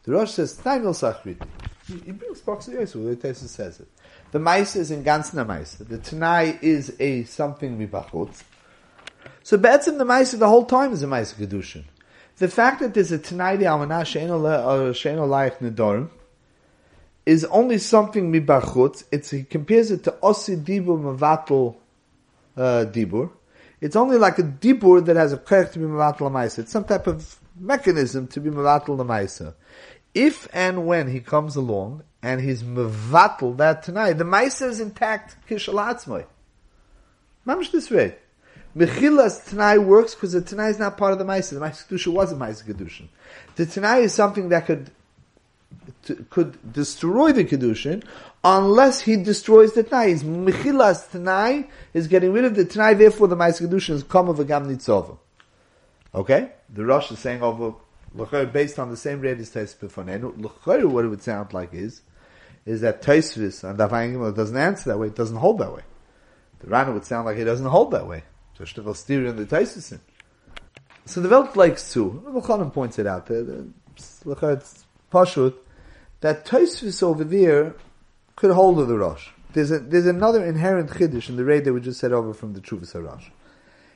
The 0.03 0.11
Rosh 0.11 0.33
says 0.33 0.55
Taimil 0.55 0.93
Sachrit. 0.93 1.41
He 1.87 2.11
brings 2.11 2.39
box 2.41 2.67
of 2.67 2.75
Yosef, 2.75 2.93
the 2.93 3.27
Taisus 3.27 3.47
says 3.47 3.79
it. 3.79 3.87
The 4.31 4.37
Maisa 4.37 4.75
is 4.75 4.91
in 4.91 5.03
Gansna 5.03 5.47
Maisa. 5.47 5.87
The 5.87 5.97
Tanai 5.97 6.59
is 6.61 6.95
a 6.99 7.23
something 7.23 7.79
mibachutz. 7.79 8.43
So 9.41 9.57
Be'etzim 9.57 9.97
the 9.97 10.05
Maisa 10.05 10.37
the 10.37 10.47
whole 10.47 10.65
time 10.65 10.93
is 10.93 11.01
a 11.01 11.07
Maisa 11.07 11.33
Kedushin. 11.33 11.85
The 12.37 12.49
fact 12.49 12.81
that 12.81 12.93
there's 12.93 13.11
a 13.11 13.17
Tanai 13.17 13.57
de 13.57 13.65
Almanah 13.65 14.05
She'eno 14.05 14.39
Layach 14.39 15.57
Nedorim 15.57 16.09
is 17.25 17.45
only 17.45 17.79
something 17.79 18.31
mibachutz. 18.31 19.05
It's, 19.11 19.31
he 19.31 19.41
compares 19.41 19.89
it 19.89 20.03
to 20.03 20.11
Osi 20.21 20.63
Dibur 20.63 21.17
Mavatal 21.17 21.77
uh, 22.55 22.85
Dibur. 22.91 23.31
It's 23.81 23.95
only 23.95 24.19
like 24.19 24.37
a 24.37 24.43
Dibur 24.43 25.03
that 25.03 25.15
has 25.15 25.33
a 25.33 25.37
Kech 25.37 25.71
to 25.71 25.79
be 25.79 25.85
Mavatal 25.85 26.29
Maisa. 26.29 26.59
It's 26.59 26.71
some 26.71 26.83
type 26.83 27.07
of 27.07 27.39
mechanism 27.59 28.27
to 28.27 28.39
be 28.39 28.49
Mavatal 28.49 28.97
Maisa. 28.97 29.53
If 30.13 30.47
and 30.53 30.87
when 30.87 31.09
he 31.09 31.19
comes 31.19 31.55
along 31.55 32.03
and 32.21 32.41
he's 32.41 32.63
Mavatal 32.63 33.57
that 33.57 33.83
tonight, 33.83 34.13
the 34.13 34.23
Maisa 34.23 34.69
is 34.69 34.79
intact 34.79 35.35
Kishalatzmoy. 35.49 36.25
Mamish 37.45 37.71
this 37.71 37.91
way. 37.91 38.15
Mechilas 38.75 39.49
Tanai 39.49 39.77
works 39.77 40.15
because 40.15 40.33
the 40.33 40.41
Tanai 40.41 40.69
is 40.69 40.79
not 40.79 40.97
part 40.97 41.13
of 41.13 41.19
the 41.19 41.25
Maisa. 41.25 41.51
The 41.51 41.59
Maisa 41.59 41.87
Kedusha 41.87 42.11
was 42.11 42.31
a 42.31 42.35
Maisa 42.35 42.63
Kedushin. 42.63 43.07
The 43.55 43.65
Tanai 43.65 43.99
is 43.99 44.13
something 44.13 44.49
that 44.49 44.65
could 44.65 44.91
could 46.29 46.73
destroy 46.73 47.31
the 47.31 47.45
Kedushin 47.45 48.03
unless 48.43 49.01
he 49.01 49.15
destroys 49.15 49.73
the 49.73 49.83
Tanai. 49.83 50.09
His 50.09 50.23
Mechilas 50.23 51.09
Tanai 51.11 51.69
is 51.93 52.07
getting 52.07 52.33
rid 52.33 52.45
of 52.45 52.55
the 52.55 52.65
Tanai, 52.65 52.95
therefore 52.95 53.27
the 53.27 53.37
Maisa 53.37 53.67
Kedushin 53.67 53.95
is 53.95 54.03
come 54.03 54.27
of 54.27 54.39
a 54.39 54.45
Gam. 54.45 54.67
Okay? 56.15 56.51
The 56.69 56.85
Rosh 56.85 57.11
is 57.11 57.19
saying 57.19 57.43
over 57.43 57.75
based 58.45 58.79
on 58.79 58.89
the 58.89 58.97
same 58.97 59.19
rate 59.19 59.39
as 59.39 59.51
Taisvis 59.51 59.75
Befonenu. 59.75 60.89
what 60.89 61.05
it 61.05 61.07
would 61.09 61.21
sound 61.21 61.53
like 61.53 61.73
is, 61.73 62.01
is 62.65 62.81
that 62.81 63.01
Taisvis 63.01 63.63
and 63.63 63.77
Davayim 63.77 64.35
doesn't 64.35 64.57
answer 64.57 64.89
that 64.89 64.97
way, 64.97 65.07
it 65.07 65.15
doesn't 65.15 65.35
hold 65.35 65.59
that 65.59 65.73
way. 65.73 65.81
The 66.59 66.67
Rana 66.67 66.93
would 66.93 67.05
sound 67.05 67.25
like 67.25 67.37
it 67.37 67.43
doesn't 67.43 67.65
hold 67.65 67.91
that 67.91 68.07
way. 68.07 68.23
So 68.57 68.63
the. 68.63 69.99
So 71.05 71.21
the 71.21 71.29
Welt 71.29 71.55
likes 71.55 71.93
to. 71.93 72.23
Chanan 72.45 72.73
points 72.73 72.97
it 72.97 73.05
out. 73.05 73.29
It's 73.29 74.23
Pashut 75.11 75.53
that 76.21 76.45
Taisvis 76.45 77.03
over 77.03 77.23
there 77.23 77.75
could 78.35 78.51
hold 78.51 78.79
of 78.79 78.87
the 78.87 78.97
Rosh. 78.97 79.29
There's 79.53 79.71
a, 79.71 79.79
there's 79.79 80.07
another 80.07 80.43
inherent 80.43 80.89
chiddush 80.89 81.29
in 81.29 81.35
the 81.35 81.45
raid 81.45 81.65
that 81.65 81.73
we 81.73 81.81
just 81.81 81.99
said 81.99 82.11
over 82.11 82.33
from 82.33 82.53
the 82.53 82.61
Chuvas 82.61 82.93
HaRosh. 82.93 83.29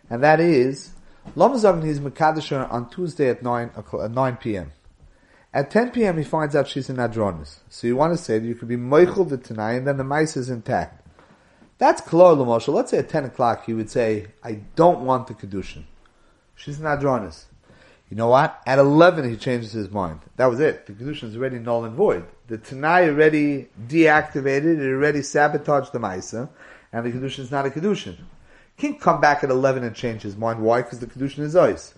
And 0.09 0.23
that 0.23 0.39
is, 0.39 0.91
Lamazavin 1.35 1.85
is 1.85 1.99
Makadisha 1.99 2.71
on 2.71 2.89
Tuesday 2.89 3.29
at 3.29 3.43
9, 3.43 3.71
at 3.75 4.11
9 4.11 4.37
p.m. 4.37 4.71
At 5.53 5.71
10 5.71 5.91
p.m. 5.91 6.17
he 6.17 6.23
finds 6.23 6.55
out 6.55 6.67
she's 6.67 6.89
in 6.89 6.97
Adronis. 6.97 7.57
So 7.69 7.87
you 7.87 7.95
want 7.95 8.15
to 8.15 8.23
say 8.23 8.39
that 8.39 8.47
you 8.47 8.55
could 8.55 8.67
be 8.67 8.77
Meichel 8.77 9.27
the 9.27 9.37
Tanai 9.37 9.77
and 9.77 9.87
then 9.87 9.97
the 9.97 10.03
mice 10.03 10.37
is 10.37 10.49
intact. 10.49 11.07
That's 11.79 12.01
Klor 12.01 12.37
Lamosha. 12.37 12.73
Let's 12.73 12.91
say 12.91 12.99
at 12.99 13.09
10 13.09 13.25
o'clock 13.25 13.65
he 13.65 13.73
would 13.73 13.89
say, 13.89 14.27
I 14.43 14.59
don't 14.75 15.01
want 15.01 15.27
the 15.27 15.33
Kedushin. 15.33 15.83
She's 16.55 16.79
not 16.79 16.99
Adronis. 16.99 17.45
You 18.09 18.17
know 18.17 18.27
what? 18.27 18.61
At 18.65 18.79
11 18.79 19.29
he 19.29 19.37
changes 19.37 19.71
his 19.71 19.89
mind. 19.89 20.19
That 20.35 20.47
was 20.47 20.59
it. 20.59 20.85
The 20.85 20.93
Kedushin 20.93 21.29
is 21.29 21.37
already 21.37 21.59
null 21.59 21.85
and 21.85 21.95
void. 21.95 22.25
The 22.47 22.57
Tanai 22.57 23.07
already 23.07 23.69
deactivated, 23.87 24.79
it 24.79 24.91
already 24.91 25.21
sabotaged 25.21 25.93
the 25.93 25.99
Maisa, 25.99 26.49
and 26.91 27.05
the 27.05 27.11
Kedushin 27.11 27.39
is 27.39 27.51
not 27.51 27.65
a 27.65 27.69
Kedushin. 27.69 28.17
He 28.79 28.87
can't 28.87 29.01
come 29.01 29.19
back 29.19 29.43
at 29.43 29.49
11 29.49 29.83
and 29.83 29.93
change 29.93 30.21
his 30.21 30.37
mind. 30.37 30.61
Why? 30.61 30.81
Because 30.81 30.99
the 30.99 31.07
Kedushin 31.07 31.39
is 31.39 31.55
ice. 31.55 31.93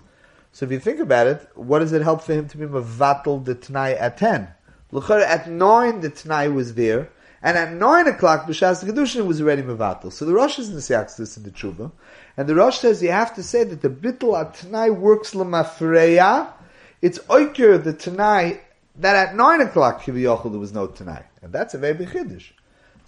So 0.51 0.65
if 0.65 0.71
you 0.71 0.79
think 0.79 0.99
about 0.99 1.27
it, 1.27 1.47
what 1.53 1.79
does 1.79 1.93
it 1.93 2.01
help 2.01 2.23
for 2.23 2.33
him 2.33 2.47
to 2.47 2.57
be 2.57 2.65
Mavatal 2.65 3.45
the 3.45 3.53
Tanai 3.53 3.93
at 3.93 4.17
10? 4.17 4.47
At 4.93 5.49
9 5.49 6.01
the 6.01 6.09
Tanai 6.09 6.47
was 6.47 6.73
there, 6.73 7.09
and 7.43 7.55
at 7.55 7.73
nine 7.73 8.07
o'clock, 8.07 8.47
B'Shas 8.47 8.83
Kedushin 8.83 9.27
was 9.27 9.39
already 9.41 9.61
Mevatel. 9.61 10.11
So 10.11 10.25
the 10.25 10.33
Rosh 10.33 10.57
is 10.57 10.69
in 10.69 10.75
the 10.75 11.15
this 11.17 11.37
in 11.37 11.43
the 11.43 11.51
Tshuva. 11.51 11.91
And 12.35 12.49
the 12.49 12.55
Rosh 12.55 12.79
says 12.79 13.03
you 13.03 13.11
have 13.11 13.35
to 13.35 13.43
say 13.43 13.63
that 13.63 13.81
the 13.81 13.89
Bittel 13.89 14.39
at 14.39 14.55
Tanai 14.55 14.89
works 14.89 15.35
Lamafreya. 15.35 16.51
It's 17.01 17.19
Oiker, 17.19 17.83
the 17.83 17.93
Tanai, 17.93 18.59
that 18.95 19.15
at 19.15 19.35
nine 19.35 19.61
o'clock, 19.61 20.03
Kiviyachel, 20.03 20.51
there 20.51 20.59
was 20.59 20.73
no 20.73 20.87
Tanai. 20.87 21.23
And 21.43 21.53
that's 21.53 21.73
a 21.73 21.77
very 21.77 21.93
big 21.93 22.09
Chiddush. 22.09 22.51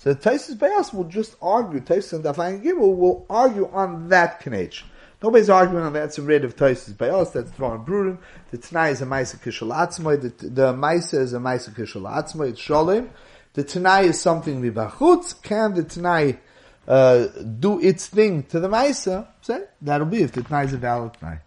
So 0.03 0.13
Taisus 0.13 0.57
Bayas 0.57 0.93
will 0.93 1.05
just 1.05 1.35
argue, 1.41 1.79
Taisus 1.79 2.13
and 2.13 2.23
Dafayin 2.25 2.61
Gimel 2.61 2.97
will 2.97 3.25
argue 3.29 3.69
on 3.71 4.09
that 4.09 4.41
Kanech. 4.41 4.83
Nobody's 5.21 5.49
arguing 5.49 5.85
on 5.85 5.93
that. 5.93 6.03
It's 6.03 6.17
a 6.17 6.21
red 6.21 6.43
of 6.43 6.57
Taisus 6.57 6.93
Bayas, 6.93 7.31
that's 7.31 7.51
Dvarim 7.51 7.85
Brurim. 7.85 8.17
The 8.51 8.57
Tanai 8.57 8.91
is 8.91 9.01
a 9.01 9.05
Maisa 9.05 9.37
Kishal 9.37 9.73
Atzmoy, 9.73 10.21
the, 10.21 10.49
the 10.49 10.73
Maisa 10.73 11.19
is 11.19 11.33
a 11.33 11.39
Maisa 11.39 11.73
Kishal 11.73 12.03
Atzmoy, 12.03 12.49
it's 12.49 12.61
Sholem 12.61 13.09
the 13.53 13.63
Tanai 13.63 14.05
is 14.05 14.19
something 14.19 14.61
vibachutz, 14.61 15.41
can 15.41 15.75
the 15.75 15.83
Tanai 15.83 16.39
uh, 16.87 17.27
do 17.59 17.79
its 17.79 18.07
thing 18.07 18.43
to 18.43 18.59
the 18.59 18.67
Maisa? 18.67 19.27
Say, 19.41 19.63
that'll 19.81 20.07
be 20.07 20.23
if 20.23 20.31
the 20.31 20.43
Tanai 20.43 20.65
is 20.65 20.73
a 20.73 20.77
valid 20.77 21.13
Tanai. 21.19 21.39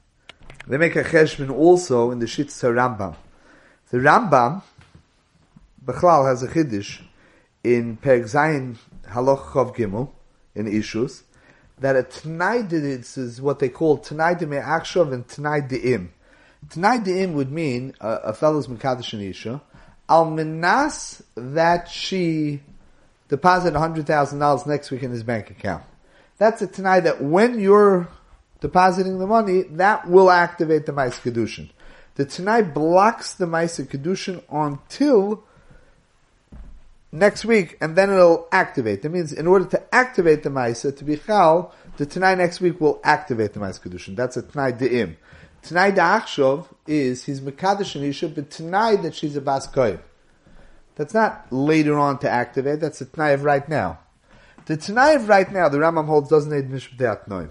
They 0.69 0.79
make 0.79 0.97
a 0.97 1.05
cheshbon 1.05 1.51
also 1.51 2.11
in 2.11 2.19
the 2.19 2.27
Shitz 2.27 2.63
Rambam. 2.63 3.17
The 3.91 3.99
Rambam, 3.99 4.63
Bechlal 5.85 6.29
has 6.29 6.43
a 6.43 6.49
chiddush 6.49 7.03
in 7.75 7.97
Perk 7.97 8.23
Zayin 8.23 8.77
Haloch 9.09 9.47
Chav 9.47 9.75
Gimel, 9.75 10.11
in 10.55 10.67
Ishus, 10.67 11.23
that 11.79 11.97
a 11.97 12.05
Tanai 12.05 12.67
is 12.71 13.41
what 13.43 13.59
they 13.59 13.69
call 13.69 13.99
Tanai 13.99 14.35
de 14.35 14.47
Me'achshav 14.47 15.13
and 15.13 15.27
Tanai 15.27 15.61
de'im. 15.61 16.09
Tanai 16.71 16.99
de'im 16.99 17.33
would 17.33 17.51
mean 17.51 17.93
uh, 18.01 18.21
a 18.25 18.33
fellow's 18.33 18.69
Mekadosh 18.69 19.13
and 19.13 19.23
Isha, 19.23 19.61
al 20.09 20.31
minas 20.31 21.23
that 21.35 21.89
she 21.89 22.63
deposit 23.29 23.75
$100,000 23.75 24.67
next 24.67 24.91
week 24.91 25.03
in 25.03 25.11
his 25.11 25.25
bank 25.25 25.51
account. 25.51 25.83
That's 26.39 26.63
a 26.63 26.69
tonight 26.69 27.01
that 27.01 27.23
when 27.23 27.59
you're 27.59 28.09
depositing 28.61 29.19
the 29.19 29.27
money, 29.27 29.63
that 29.63 30.09
will 30.09 30.31
activate 30.31 30.87
the 30.87 30.93
Mais 30.93 31.19
Kedushin. 31.19 31.71
The 32.15 32.25
tonight 32.25 32.73
blocks 32.73 33.35
the 33.35 33.47
Mais 33.47 33.77
Kedushin 33.79 34.43
until 34.51 35.46
next 37.19 37.45
week, 37.45 37.77
and 37.81 37.97
then 37.97 38.11
it'll 38.11 38.49
activate. 38.53 39.03
That 39.03 39.11
means 39.11 39.33
in 39.33 39.47
order 39.47 39.65
to 39.67 39.95
activate 39.95 40.43
the 40.43 40.51
Maisa, 40.51 40.97
to 40.97 41.05
be 41.05 41.17
Chal, 41.17 41.75
the 41.97 42.07
tonight 42.07 42.39
next 42.39 42.61
week 42.61 42.81
will 42.81 43.01
activate 43.03 43.55
the 43.55 43.61
Mais 43.61 43.79
Kedushin. 43.79 44.17
That's 44.17 44.37
a 44.37 44.43
tonight 44.43 44.79
De'im. 44.79 45.17
Tanai 45.63 45.93
Da'achshov 45.93 46.67
is 46.87 47.25
he's 47.25 47.41
Mekadosh 47.41 47.97
and 47.97 48.05
Isha, 48.05 48.29
but 48.29 48.51
tonight 48.51 49.03
that 49.03 49.15
she's 49.15 49.35
a 49.37 49.41
Bas 49.41 49.67
Koyim. 49.67 49.99
That's 50.95 51.13
not 51.13 51.53
later 51.53 51.99
on 51.99 52.19
to 52.21 52.31
activate, 52.31 52.81
that's 52.81 53.01
the 53.01 53.07
Tanai 53.07 53.33
of 53.33 53.45
right 53.45 53.69
now. 53.69 53.99
The 54.67 54.77
Tanai 54.77 55.15
of 55.15 55.29
right 55.29 55.51
now, 55.51 55.69
the 55.69 55.79
Rambam 55.79 56.07
holds 56.07 56.29
doesn't 56.31 56.53
need 56.53 56.71
Mishpatei 56.71 57.25
Atnoim. 57.25 57.51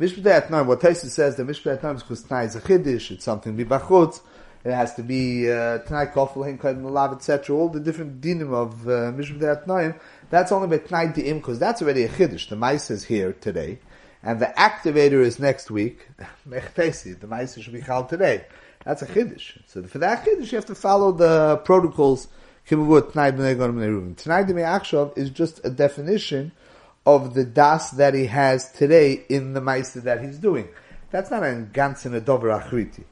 Mishpatei 0.00 0.46
Atnoim, 0.46 0.66
what 0.66 0.80
Taisa 0.80 1.08
says, 1.08 1.36
that 1.36 1.46
Mishpatei 1.46 1.80
Atnoim 1.80 1.96
is 1.96 2.02
because 2.02 2.22
Tanai 2.22 2.46
is 2.46 2.56
a 2.56 2.60
Chiddish, 2.60 3.10
it's 3.10 3.24
something 3.24 3.56
to 3.56 3.64
be 3.64 3.68
Bachutz, 3.68 4.20
it 4.66 4.74
has 4.74 4.94
to 4.94 5.02
be 5.02 5.50
uh, 5.50 5.78
Tanai 5.78 6.06
Kofel, 6.06 6.44
Hinkad, 6.44 6.80
Malav, 6.82 7.14
etc., 7.14 7.54
all 7.56 7.68
the 7.68 7.80
different 7.80 8.20
dinim 8.20 8.52
of 8.52 8.86
uh, 8.88 9.12
Mishpatei 9.12 9.98
that's 10.28 10.50
only 10.50 10.66
by 10.66 10.78
Tanai 10.78 11.12
Di'im, 11.12 11.36
because 11.36 11.58
that's 11.58 11.80
already 11.82 12.02
a 12.02 12.08
Chiddish. 12.08 12.48
The 12.48 12.56
Mice 12.56 12.90
is 12.90 13.04
here 13.04 13.32
today 13.32 13.78
and 14.26 14.40
the 14.40 14.52
activator 14.58 15.20
is 15.22 15.38
next 15.38 15.70
week, 15.70 16.08
Mechtesi, 16.48 17.18
the 17.18 17.28
Maisa 17.28 17.62
should 17.62 17.72
be 17.72 17.80
called 17.80 18.08
today. 18.08 18.44
That's 18.84 19.02
a 19.02 19.06
Chiddush. 19.06 19.58
So 19.66 19.84
for 19.84 19.98
that 19.98 20.24
Chiddush, 20.24 20.50
you 20.50 20.56
have 20.56 20.66
to 20.66 20.74
follow 20.74 21.12
the 21.12 21.58
protocols. 21.58 22.26
Tonight 22.68 23.38
is 25.16 25.30
just 25.30 25.60
a 25.64 25.70
definition 25.70 26.50
of 27.06 27.34
the 27.34 27.44
das 27.44 27.90
that 27.92 28.14
he 28.14 28.26
has 28.26 28.72
today 28.72 29.24
in 29.28 29.52
the 29.52 29.60
Maisa 29.60 30.02
that 30.02 30.20
he's 30.20 30.38
doing. 30.38 30.68
That's 31.12 31.30
not 31.30 31.44
a 31.44 31.68
ganz 31.72 32.04
in 32.04 32.14
a 32.14 32.20
dover 32.20 32.48
achriti. 32.48 33.04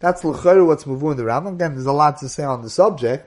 That's 0.00 0.24
l'chayru 0.24 0.66
what's 0.66 0.86
moving 0.86 1.12
in 1.12 1.16
the 1.18 1.22
Rambam. 1.24 1.54
Again, 1.54 1.74
there's 1.74 1.86
a 1.86 1.92
lot 1.92 2.18
to 2.20 2.28
say 2.28 2.42
on 2.42 2.62
the 2.62 2.70
subject. 2.70 3.26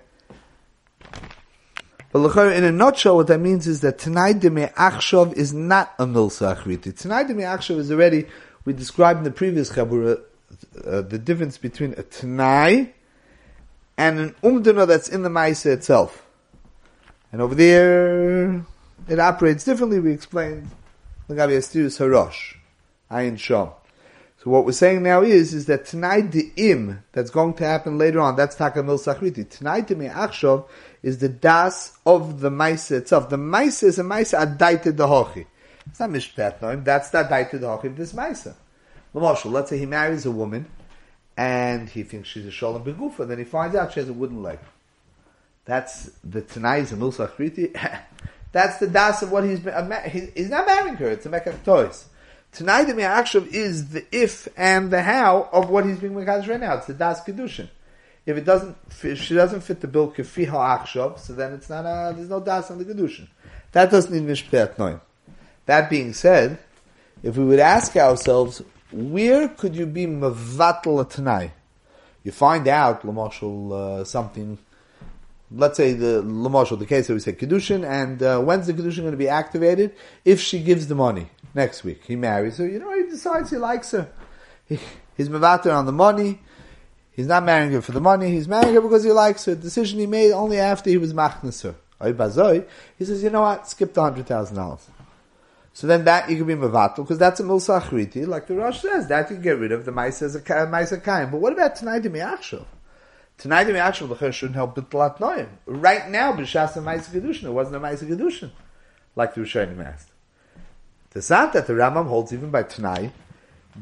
But 2.11 2.35
in 2.55 2.63
a 2.63 2.71
nutshell, 2.71 3.15
what 3.15 3.27
that 3.27 3.39
means 3.39 3.67
is 3.67 3.81
that 3.81 3.97
Tanai 3.97 4.33
de 4.33 4.49
Achshav 4.49 5.33
is 5.33 5.53
not 5.53 5.93
a 5.97 6.05
Milsa 6.05 6.55
Achriti. 6.55 6.95
Tanai 6.95 7.23
de 7.23 7.33
Achshav 7.33 7.77
is 7.77 7.91
already, 7.91 8.25
we 8.65 8.73
described 8.73 9.19
in 9.19 9.23
the 9.23 9.31
previous 9.31 9.71
Chabura, 9.71 10.21
uh, 10.85 11.01
the 11.01 11.17
difference 11.17 11.57
between 11.57 11.93
a 11.93 12.03
Tanai 12.03 12.93
and 13.97 14.19
an 14.19 14.35
umdana 14.43 14.87
that's 14.87 15.09
in 15.09 15.23
the 15.23 15.29
Maisa 15.29 15.73
itself. 15.73 16.23
And 17.31 17.41
over 17.41 17.55
there, 17.55 18.63
it 19.07 19.19
operates 19.19 19.63
differently. 19.63 19.99
We 19.99 20.11
explained 20.11 20.69
the 21.27 21.33
Gabi 21.33 21.57
Astirus 21.57 21.99
Harosh, 21.99 22.57
Ayin 23.09 23.37
Shom. 23.37 23.73
So 24.43 24.49
what 24.49 24.65
we're 24.65 24.73
saying 24.73 25.03
now 25.03 25.21
is, 25.21 25.53
is 25.53 25.67
that 25.67 25.85
tonight 25.85 26.33
the 26.33 26.51
im 26.57 27.01
that's 27.13 27.29
going 27.29 27.53
to 27.55 27.65
happen 27.65 27.97
later 27.97 28.19
on, 28.19 28.35
that's 28.35 28.57
Takamil 28.57 28.99
Sachriti. 28.99 29.49
Tonight 29.49 29.87
the 29.87 29.95
Me'achshov 29.95 30.67
is 31.01 31.19
the 31.19 31.29
das 31.29 31.97
of 32.05 32.41
the 32.41 32.49
Maisa 32.49 32.97
itself. 32.97 33.29
The 33.29 33.37
Maisa 33.37 33.83
is 33.83 33.99
a 33.99 34.03
Maisa 34.03 34.41
adaited 34.41 34.97
the 34.97 35.07
Hochi. 35.07 35.45
It's 35.87 36.01
not 36.01 36.09
Mishpat 36.09 36.59
Noim, 36.59 36.83
that's 36.83 37.09
the 37.11 37.25
adaited 37.25 37.61
the 37.61 37.67
Hochi 37.67 37.85
of 37.85 37.95
this. 37.95 38.11
Lamashal, 38.11 39.49
let's 39.49 39.69
say 39.69 39.77
he 39.77 39.85
marries 39.85 40.25
a 40.25 40.31
woman, 40.31 40.65
and 41.37 41.87
he 41.87 42.03
thinks 42.03 42.27
she's 42.27 42.45
a 42.45 42.51
Shalom 42.51 42.83
Begufa, 42.83 43.25
then 43.25 43.37
he 43.37 43.45
finds 43.45 43.77
out 43.77 43.93
she 43.93 44.01
has 44.01 44.09
a 44.09 44.13
wooden 44.13 44.43
leg. 44.43 44.59
That's 45.63 46.09
the 46.21 46.41
Tanai 46.41 46.81
Zamil 46.81 47.15
Sachriti. 47.15 47.79
That's 48.51 48.77
the 48.77 48.87
das 48.87 49.21
of 49.21 49.31
what 49.31 49.45
he's 49.45 49.61
been, 49.61 49.73
he's 50.35 50.49
not 50.49 50.67
marrying 50.67 50.95
her, 50.95 51.11
it's 51.11 51.25
a 51.25 51.29
Mekach 51.29 51.63
Toys. 51.63 52.09
Tonight 52.53 52.83
the 52.83 52.93
Me'akshav 52.93 53.47
is 53.47 53.89
the 53.89 54.05
if 54.11 54.47
and 54.55 54.91
the 54.91 55.01
how 55.01 55.49
of 55.51 55.71
what 55.71 55.87
he's 55.87 55.97
being 55.97 56.13
Mekadosh 56.13 56.47
right 56.47 56.59
now. 56.59 56.75
It's 56.75 56.85
the 56.85 56.93
Das 56.93 57.23
Kedushin. 57.23 57.67
If 58.27 58.37
it 58.37 58.45
doesn't, 58.45 58.77
if 59.01 59.19
she 59.19 59.33
doesn't 59.33 59.61
fit 59.61 59.81
the 59.81 59.87
bill 59.87 60.11
Kefi 60.11 60.47
Ha'akshav, 60.47 61.17
so 61.17 61.33
then 61.33 61.53
it's 61.53 61.67
not 61.67 61.85
a, 61.85 62.13
there's 62.15 62.29
no 62.29 62.39
Das 62.39 62.69
on 62.69 62.77
the 62.77 62.85
Kedushin. 62.85 63.27
That 63.71 63.89
doesn't 63.89 64.13
need 64.13 64.29
Mishpet 64.29 64.75
Noim. 64.75 65.01
That 65.65 65.89
being 65.89 66.13
said, 66.13 66.59
if 67.23 67.35
we 67.37 67.43
would 67.43 67.59
ask 67.59 67.95
ourselves, 67.95 68.61
where 68.91 69.47
could 69.47 69.75
you 69.75 69.87
be 69.87 70.05
Mavatal 70.05 71.09
Tanai? 71.09 71.51
You 72.23 72.31
find 72.31 72.67
out, 72.67 73.01
Lamashal, 73.01 73.71
uh, 73.71 74.03
something 74.03 74.59
let's 75.55 75.77
say 75.77 75.93
the 75.93 76.21
Lamashal, 76.21 76.77
the 76.77 76.85
case 76.85 77.07
that 77.07 77.13
we 77.13 77.19
said 77.19 77.39
Kedushin, 77.39 77.83
and 77.83 78.21
uh, 78.21 78.39
when's 78.39 78.67
the 78.67 78.73
Kedushin 78.73 78.99
going 78.99 79.11
to 79.11 79.17
be 79.17 79.29
activated? 79.29 79.95
If 80.23 80.39
she 80.39 80.61
gives 80.61 80.87
the 80.87 80.95
money 80.95 81.29
next 81.53 81.83
week. 81.83 82.03
He 82.05 82.15
marries 82.15 82.57
her. 82.57 82.67
You 82.67 82.79
know, 82.79 82.93
he 82.95 83.09
decides 83.09 83.49
he 83.49 83.57
likes 83.57 83.91
her. 83.91 84.09
He, 84.65 84.79
he's 85.15 85.29
Mavater 85.29 85.73
on 85.73 85.85
the 85.85 85.91
money. 85.91 86.39
He's 87.11 87.27
not 87.27 87.43
marrying 87.43 87.71
her 87.73 87.81
for 87.81 87.91
the 87.91 88.01
money. 88.01 88.31
He's 88.31 88.47
marrying 88.47 88.73
her 88.73 88.81
because 88.81 89.03
he 89.03 89.11
likes 89.11 89.45
her. 89.45 89.55
Decision 89.55 89.99
he 89.99 90.07
made 90.07 90.31
only 90.31 90.57
after 90.57 90.89
he 90.89 90.97
was 90.97 91.13
machnas 91.13 91.61
her. 91.61 91.75
He 92.97 93.05
says, 93.05 93.23
you 93.23 93.29
know 93.29 93.41
what? 93.41 93.67
Skip 93.67 93.93
the 93.93 94.01
hundred 94.01 94.25
thousand 94.25 94.57
dollars. 94.57 94.89
So 95.73 95.87
then 95.87 96.05
that 96.05 96.29
you 96.29 96.37
can 96.37 96.45
be 96.45 96.53
mavatal 96.53 96.97
because 96.97 97.17
that's 97.17 97.39
a 97.39 97.43
milsachriti, 97.43 98.27
like 98.27 98.47
the 98.47 98.55
Rosh 98.55 98.81
says. 98.81 99.07
That 99.07 99.29
you 99.29 99.37
can 99.37 99.43
get 99.43 99.57
rid 99.57 99.71
of 99.71 99.85
the 99.85 99.91
ma'isa 99.91 100.35
a 100.91 100.97
kaim. 100.99 101.31
But 101.31 101.39
what 101.39 101.53
about 101.53 101.75
tonight 101.75 101.99
the 101.99 102.09
miachshav? 102.09 102.65
Tonight 103.39 103.63
the 103.63 103.73
miachshav 103.73 104.17
the 104.17 104.31
shouldn't 104.31 104.55
help 104.55 104.75
bitlat 104.75 105.17
noyim. 105.17 105.49
Right 105.65 106.09
now, 106.09 106.33
b'shas 106.33 106.77
a 106.77 106.79
ma'isa 106.79 107.09
kedushin, 107.09 107.45
it 107.45 107.51
wasn't 107.51 107.77
a 107.77 107.79
ma'isa 107.79 108.07
kedushin, 108.07 108.51
like 109.15 109.33
the 109.33 109.41
Rishonim 109.41 109.83
asked. 109.83 110.12
The 111.13 111.21
sound 111.21 111.53
that 111.53 111.67
the 111.67 111.73
Rambam 111.73 112.07
holds 112.07 112.33
even 112.33 112.49
by 112.49 112.63
Tanai, 112.63 113.11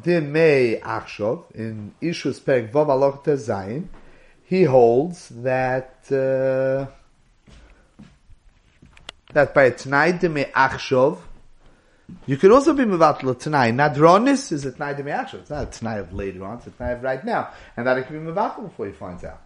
the 0.04 0.20
Mei 0.20 0.82
Achshov, 0.84 1.50
in 1.56 1.94
Ishus 2.02 2.42
Perek 2.42 2.72
Vav 2.72 2.88
Aloch 2.88 3.24
Zayin, 3.24 3.88
he 4.44 4.64
holds 4.64 5.30
that, 5.30 5.96
uh, 6.12 6.88
that 9.32 9.54
by 9.54 9.70
Tanai 9.70 10.12
de 10.12 10.28
Mei 10.28 10.52
Achshov, 10.54 11.20
you 12.26 12.36
could 12.36 12.52
also 12.52 12.74
be 12.74 12.84
Mevatla 12.84 13.40
Tanai. 13.40 13.72
Nadronis 13.72 14.52
is 14.52 14.66
a 14.66 14.74
Tanai 14.74 14.94
de 14.96 15.04
Mei 15.04 15.12
Achshov. 15.12 15.36
It's 15.36 15.50
not 15.50 15.64
a 15.64 15.72
Tanai 15.72 16.00
of 16.00 16.12
later 16.12 16.44
on, 16.44 16.58
it's 16.58 16.68
a 16.68 16.72
Tanai 16.72 16.92
of 16.94 17.04
right 17.04 17.24
now. 17.24 17.52
And 17.78 17.88
that 17.88 17.98
it 17.98 18.08
can 18.08 18.26
be 18.26 18.30
Mevatla 18.30 18.64
before 18.64 18.88
he 18.88 18.92
finds 18.92 19.24
out. 19.24 19.42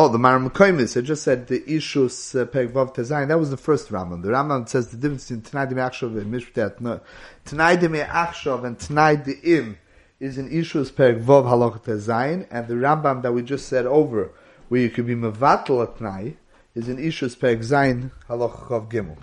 Oh, 0.00 0.06
the 0.06 0.16
Maram 0.16 0.48
Koimis, 0.48 0.96
I 0.96 1.00
just 1.00 1.24
said 1.24 1.48
the 1.48 1.58
Ishus 1.62 2.40
uh, 2.40 2.46
Peg 2.46 2.72
Vav 2.72 2.94
Tezayin, 2.94 3.26
that 3.26 3.40
was 3.40 3.50
the 3.50 3.56
first 3.56 3.88
Rambam. 3.88 4.22
The 4.22 4.28
Rambam 4.28 4.68
says 4.68 4.90
the 4.90 4.96
difference 4.96 5.28
between 5.28 5.42
Tanai 5.42 5.66
Dimi 5.66 5.90
Achshav 5.90 6.16
and 6.16 6.32
Mishpat, 6.32 6.80
no, 6.80 7.00
Tanai 7.44 7.76
Dimi 7.78 8.06
Achshav 8.06 8.64
and 8.64 8.78
Tanai 8.78 9.20
Im 9.42 9.76
is 10.20 10.38
an 10.38 10.50
Ishus 10.50 10.94
Peg 10.94 11.20
Vav 11.20 11.46
Halach 11.46 11.82
Tezayin, 11.82 12.46
and 12.48 12.68
the 12.68 12.74
Rambam 12.74 13.22
that 13.22 13.32
we 13.32 13.42
just 13.42 13.66
said 13.66 13.86
over, 13.86 14.30
where 14.68 14.82
you 14.82 14.88
could 14.88 15.04
be 15.04 15.16
Mevatel 15.16 15.82
at 15.82 15.98
Tanai, 15.98 16.36
is 16.76 16.88
an 16.88 16.98
Ishus 16.98 17.36
Peg 17.36 17.62
Zayin 17.62 18.12
Halach 18.28 18.68
Chav 18.68 18.88
Gimel. 18.88 19.18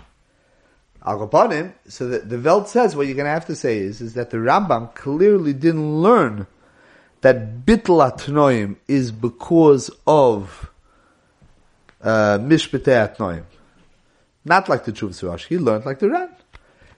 Al 1.06 1.72
so 1.88 2.06
the, 2.06 2.18
the 2.18 2.38
Welt 2.38 2.68
says 2.68 2.94
what 2.94 3.06
you're 3.06 3.16
going 3.16 3.24
to 3.24 3.30
have 3.30 3.46
to 3.46 3.56
say 3.56 3.78
is, 3.78 4.02
is 4.02 4.12
that 4.12 4.28
the 4.28 4.36
Rambam 4.36 4.94
clearly 4.94 5.54
didn't 5.54 6.02
learn 6.02 6.46
that 7.26 7.66
bitl 7.66 7.98
atnoim 8.08 8.76
is 8.86 9.10
because 9.10 9.90
of 10.06 10.70
uh, 12.00 12.38
mishpetei 12.38 13.16
atnoim. 13.16 13.42
Not 14.44 14.68
like 14.68 14.84
the 14.84 14.92
Chuvas 14.92 15.28
Rash. 15.28 15.46
He 15.46 15.58
learned 15.58 15.86
like 15.86 15.98
the 15.98 16.08
Ran. 16.08 16.30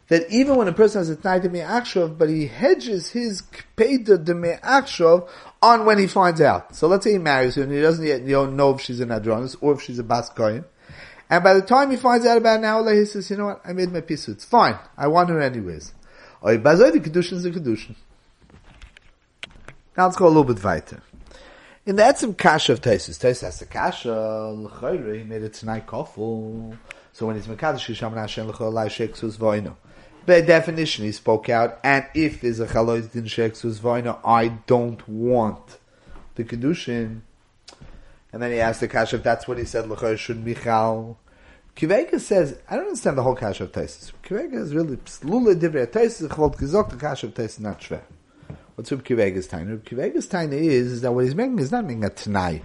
That 0.08 0.30
even 0.30 0.56
when 0.56 0.68
a 0.68 0.74
person 0.74 1.00
has 1.00 1.08
a 1.08 1.16
Tnai 1.16 1.40
de 1.40 1.48
Me'achshov, 1.48 2.18
but 2.18 2.28
he 2.28 2.46
hedges 2.46 3.08
his 3.08 3.40
Kpeda 3.40 4.22
de 4.22 4.34
Me'achshov 4.34 5.30
on 5.62 5.86
when 5.86 5.98
he 5.98 6.06
finds 6.06 6.42
out. 6.42 6.76
So 6.76 6.88
let's 6.88 7.04
say 7.04 7.12
he 7.12 7.18
marries 7.18 7.54
her 7.54 7.62
and 7.62 7.72
he 7.72 7.80
doesn't 7.80 8.04
yet 8.04 8.20
know 8.20 8.74
if 8.74 8.82
she's 8.82 9.00
an 9.00 9.08
Adronis 9.08 9.56
or 9.62 9.72
if 9.72 9.80
she's 9.80 9.98
a 9.98 10.04
Bas 10.04 10.28
Kohen. 10.28 10.66
And 11.30 11.42
by 11.42 11.54
the 11.54 11.62
time 11.62 11.90
he 11.90 11.96
finds 11.96 12.26
out 12.26 12.36
about 12.36 12.62
an 12.62 12.94
he 12.94 13.06
says, 13.06 13.30
you 13.30 13.38
know 13.38 13.46
what, 13.46 13.62
I 13.64 13.72
made 13.72 13.90
my 13.90 14.02
peace. 14.02 14.28
It's 14.28 14.44
fine. 14.44 14.78
I 14.94 15.08
want 15.08 15.30
her 15.30 15.40
anyways. 15.40 15.94
Or 16.42 16.54
the 16.54 16.60
Kedushin 16.60 17.32
is 17.32 17.46
a 17.46 17.50
Kedushin. 17.50 17.96
Now 19.98 20.04
let's 20.04 20.16
go 20.16 20.26
a 20.26 20.28
little 20.28 20.44
bit 20.44 20.62
weiter. 20.62 21.02
In 21.84 21.96
the 21.96 22.04
Etzim 22.04 22.38
Kasha 22.38 22.74
of 22.74 22.80
Tesis, 22.80 23.18
Tesis 23.18 23.40
has 23.40 23.58
the 23.58 23.66
Kasha, 23.66 24.52
L'chayre, 24.54 25.18
he 25.18 25.24
made 25.24 25.42
it 25.42 25.54
tonight 25.54 25.88
kofel. 25.88 26.78
So 27.12 27.26
when 27.26 27.34
he's 27.34 27.48
Mekadosh, 27.48 27.92
Yisham 27.92 28.14
Hashem 28.14 28.46
L'chol 28.46 28.72
Lai 28.72 28.87
Sheksus 28.87 29.37
Voino. 29.37 29.74
By 30.24 30.42
definition, 30.42 31.04
he 31.04 31.11
spoke 31.11 31.48
out, 31.48 31.80
and 31.82 32.06
if 32.14 32.42
there's 32.42 32.61
a 32.61 32.68
Chalois 32.68 33.11
Din 33.11 33.24
Sheksus 33.24 33.80
Voino, 33.80 34.20
I 34.24 34.46
don't 34.68 35.08
want 35.08 35.78
the 36.37 36.44
Kedushin. 36.44 37.22
And 38.32 38.40
then 38.40 38.52
he 38.52 38.61
asked 38.61 38.78
the 38.78 38.87
Kasha 38.87 39.16
if 39.16 39.24
that's 39.24 39.48
what 39.48 39.58
he 39.58 39.64
said, 39.64 39.88
L'chayre 39.88 40.16
should 40.16 40.46
Michal. 40.46 41.18
Kivega 41.74 42.20
says, 42.20 42.56
I 42.70 42.76
don't 42.76 42.84
understand 42.84 43.18
the 43.18 43.24
whole 43.24 43.34
Kasha 43.34 43.64
of 43.64 43.72
Tesis. 43.72 44.12
Kivega 44.22 44.62
is 44.62 44.76
really, 44.76 44.96
Lula 45.24 45.56
Divrei 45.56 45.88
Tesis, 45.88 46.28
Chvot 46.28 46.54
Gizok, 46.54 46.90
the 46.90 46.96
Kasha 46.96 47.26
of 47.26 47.34
Tesis, 47.34 47.58
not 47.58 47.80
shver. 47.80 48.02
What's 48.78 48.92
Reb 48.92 49.02
Kivega's 49.02 49.48
Taina? 49.48 49.70
Reb 49.70 49.84
Kivega's 49.84 50.28
Taina 50.28 50.52
is, 50.52 50.92
is 50.92 51.00
that 51.00 51.10
what 51.10 51.24
he's 51.24 51.34
making 51.34 51.58
is 51.58 51.72
not 51.72 51.84
making 51.84 52.04
a 52.04 52.10
Tanai. 52.10 52.62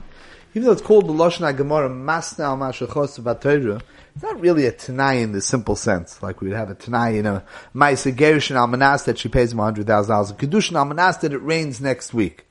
Even 0.54 0.68
though 0.68 0.72
it's 0.72 0.82
called 0.84 1.08
the 1.08 1.12
Lashon 1.12 1.58
Gemara 1.58 1.90
Masna 1.90 2.42
al 2.42 2.56
Mashachos 2.56 3.20
Batayra, 3.20 3.82
it's 4.14 4.22
not 4.22 4.40
really 4.40 4.68
a 4.68 4.72
Tanai 4.72 5.24
in 5.24 5.32
the 5.32 5.42
simple 5.42 5.76
sense. 5.76 6.22
Like 6.22 6.40
we 6.40 6.50
would 6.50 6.56
have 6.56 6.70
a 6.70 6.76
Tanai 6.76 7.18
in 7.18 7.26
a 7.26 7.44
Maisa 7.74 8.16
Gerushin 8.16 8.56
Almanas 8.56 9.06
that 9.06 9.18
she 9.18 9.28
pays 9.28 9.54
him 9.54 9.58
$100,000, 9.58 9.86
a 9.86 10.34
Kedushin 10.36 10.74
Almanas 10.74 11.20
that 11.22 11.34
it 11.34 11.40
rains 11.40 11.82
next 11.82 12.14
week. 12.14 12.46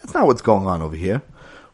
That's 0.00 0.14
not 0.14 0.28
what's 0.28 0.40
going 0.40 0.68
on 0.68 0.80
over 0.80 0.94
here. 0.94 1.20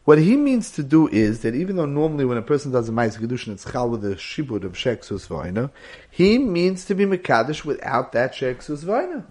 What 0.05 0.17
he 0.17 0.37
means 0.37 0.71
to 0.71 0.81
do 0.81 1.07
is 1.09 1.41
that 1.41 1.53
even 1.53 1.75
though 1.75 1.85
normally 1.85 2.25
when 2.25 2.39
a 2.39 2.41
person 2.41 2.71
does 2.71 2.89
a 2.89 2.91
Maisa 2.91 3.19
Kedushin, 3.19 3.53
it's 3.53 3.71
chal 3.71 3.87
with 3.87 4.03
a 4.03 4.15
shibud 4.15 4.63
of 4.63 4.73
Sheksus 4.73 5.27
Vaina, 5.27 5.69
he 6.09 6.39
means 6.39 6.85
to 6.85 6.95
be 6.95 7.05
Mekadosh 7.05 7.63
without 7.63 8.13
that 8.13 8.33
Sheksus 8.33 8.83
Vaina 8.83 9.27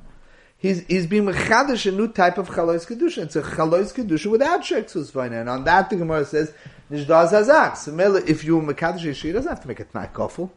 he's 0.64 0.80
he's 0.86 1.06
being 1.06 1.26
mechadish 1.26 1.84
a 1.86 1.92
new 1.92 2.08
type 2.08 2.38
of 2.38 2.48
chalois 2.48 2.86
kedusha. 2.88 3.18
It's 3.18 3.36
a 3.36 3.42
chalois 3.42 3.92
kedusha 3.92 4.30
without 4.30 4.62
sheksus 4.62 5.12
vayna. 5.12 5.40
And 5.42 5.50
on 5.50 5.64
that, 5.64 5.90
the 5.90 5.96
Gemara 5.96 6.24
says 6.24 6.54
nishdaz 6.90 7.32
hazak. 7.32 7.76
So 7.76 8.16
if 8.16 8.44
you 8.44 8.60
mechadish 8.60 9.20
he 9.20 9.32
doesn't 9.32 9.50
have 9.50 9.60
to 9.60 9.68
make 9.68 9.80
a 9.80 9.84
tnai 9.84 10.10
kofel. 10.10 10.50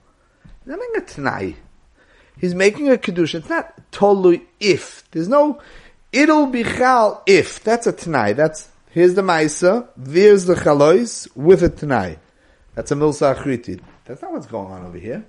He's 0.63 0.71
not 0.71 0.79
making 0.79 1.01
a 1.01 1.05
tnai. 1.13 1.55
He's 2.39 2.55
making 2.55 2.89
a 2.89 2.95
kedusha. 2.95 3.35
It's 3.35 3.49
not 3.49 3.73
tolu 3.91 4.39
if. 4.61 5.03
There's 5.11 5.27
no 5.27 5.59
it'll 6.13 6.47
be 6.47 6.63
chal 6.63 7.21
if. 7.27 7.61
That's 7.61 7.85
a 7.85 7.91
tnai. 7.91 8.33
That's 8.33 8.69
here's 8.91 9.15
the 9.15 9.23
ma'isa. 9.23 9.89
There's 9.97 10.45
the 10.45 10.55
chalois 10.55 11.27
with 11.35 11.63
a 11.63 11.69
tnai. 11.69 12.17
That's 12.75 12.91
a 12.91 12.95
milsa 12.95 13.35
achriti. 13.35 13.81
That's 14.05 14.21
not 14.21 14.31
what's 14.31 14.47
going 14.47 14.71
on 14.71 14.85
over 14.85 14.97
here. 14.97 15.25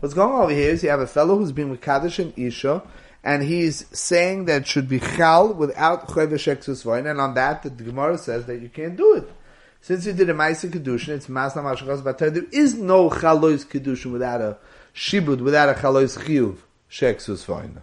What's 0.00 0.14
going 0.14 0.32
on 0.32 0.42
over 0.44 0.52
here 0.52 0.70
is 0.70 0.82
you 0.82 0.88
have 0.88 1.00
a 1.00 1.06
fellow 1.06 1.36
who's 1.36 1.52
been 1.52 1.76
mekadosh 1.76 2.20
and 2.20 2.32
isha 2.38 2.82
and 3.24 3.42
he's 3.42 3.86
saying 3.98 4.44
that 4.44 4.62
it 4.62 4.66
should 4.68 4.88
be 4.88 5.00
chal 5.00 5.52
without 5.52 6.06
chodesh 6.08 6.46
exus 6.54 7.08
and 7.10 7.20
on 7.20 7.34
that 7.34 7.62
the 7.62 7.70
Gemara 7.70 8.18
says 8.18 8.46
that 8.46 8.60
you 8.60 8.68
can't 8.68 8.96
do 8.96 9.14
it. 9.14 9.32
Since 9.80 10.06
you 10.06 10.12
did 10.12 10.30
a 10.30 10.34
ma'aser 10.34 10.70
kedushin, 10.70 11.08
it's 11.08 11.26
masna 11.26 11.62
mashachos 11.62 12.02
batar. 12.02 12.32
There 12.32 12.44
is 12.52 12.74
no 12.74 13.10
chalois 13.10 13.66
kedushin 13.66 14.12
without 14.12 14.40
a 14.40 14.58
shibud, 14.94 15.40
without 15.40 15.70
a 15.70 15.74
chalois 15.74 16.16
chiyuv 16.18 16.58
sheksus 16.90 17.46
vayna. 17.46 17.82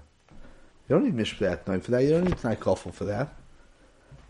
You 0.88 0.97
don't 0.97 1.04
need 1.04 1.15
mishpat 1.15 1.67
no 1.67 1.80
for 1.80 1.91
that. 1.91 2.04
You 2.04 2.12
don't 2.12 2.25
need 2.25 2.38
tnai 2.38 2.58
kofel 2.58 2.93
for 2.93 3.06
that. 3.06 3.34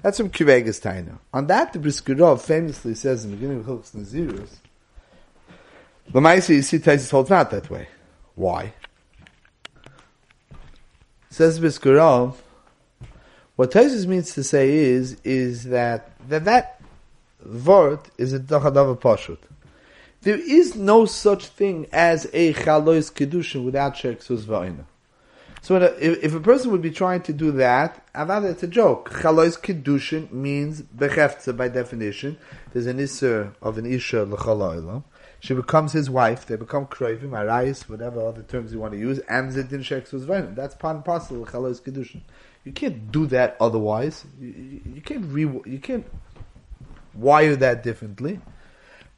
That's 0.01 0.17
from 0.17 0.31
Kivegas 0.31 0.81
Taina. 0.81 1.19
On 1.31 1.45
that, 1.47 1.73
the 1.73 1.79
Briskerov 1.79 2.41
famously 2.41 2.95
says 2.95 3.23
in 3.23 3.31
the 3.31 3.37
beginning 3.37 3.59
of 3.59 3.65
Hilchos 3.67 4.49
the 6.11 6.19
Maisa 6.19 6.49
you 6.49 6.61
see 6.61 6.79
Taisis 6.79 7.11
holds 7.11 7.29
not 7.29 7.51
that 7.51 7.69
way. 7.69 7.87
Why? 8.35 8.73
Says 11.31 11.61
Biskurov, 11.61 12.35
what 13.55 13.71
Taisus 13.71 14.05
means 14.05 14.33
to 14.33 14.43
say 14.43 14.69
is, 14.69 15.15
is 15.23 15.63
that, 15.63 16.11
that 16.27 16.43
that 16.43 16.81
word 17.45 17.99
is 18.17 18.33
a 18.33 18.39
dachadav 18.39 18.99
pashut. 18.99 19.37
There 20.23 20.37
is 20.37 20.75
no 20.75 21.05
such 21.05 21.47
thing 21.47 21.87
as 21.93 22.25
a 22.33 22.51
chalois 22.53 23.09
kedushin 23.13 23.63
without 23.63 23.95
sheksus 23.95 24.41
va'ina. 24.41 24.83
So 25.61 25.77
a, 25.77 25.85
if, 26.03 26.21
if, 26.21 26.35
a 26.35 26.41
person 26.41 26.69
would 26.71 26.81
be 26.81 26.91
trying 26.91 27.21
to 27.21 27.33
do 27.33 27.53
that, 27.53 28.05
avada 28.13 28.51
it's 28.51 28.63
a 28.63 28.67
joke. 28.67 29.09
Chalois 29.11 29.57
kedushin 29.57 30.33
means 30.33 30.81
bechefza 30.81 31.55
by 31.55 31.69
definition. 31.69 32.37
There's 32.73 32.87
an 32.87 32.97
isser 32.97 33.53
of 33.61 33.77
an 33.77 33.85
isha 33.85 34.25
l'chaloilam. 34.25 35.03
She 35.41 35.55
becomes 35.55 35.91
his 35.91 36.07
wife. 36.07 36.45
They 36.45 36.55
become 36.55 36.85
kroivim, 36.85 37.31
arayis, 37.31 37.89
whatever 37.89 38.25
other 38.27 38.43
terms 38.43 38.71
you 38.71 38.79
want 38.79 38.93
to 38.93 38.99
use, 38.99 39.17
and 39.27 39.51
zedin 39.51 39.79
sheksus 39.79 40.23
va'ina. 40.23 40.55
That's 40.55 40.75
part 40.75 40.95
and 40.95 41.03
parcel 41.03 41.41
of 41.41 41.49
chalois 41.49 41.81
kedushin. 41.81 42.21
You 42.63 42.71
can't 42.71 43.11
do 43.11 43.25
that 43.25 43.57
otherwise. 43.59 44.23
You, 44.39 44.49
you, 44.49 44.81
you 44.95 45.01
can't 45.01 45.25
re, 45.25 45.41
you 45.41 45.79
can't 45.81 46.05
wire 47.15 47.55
that 47.55 47.81
differently. 47.81 48.39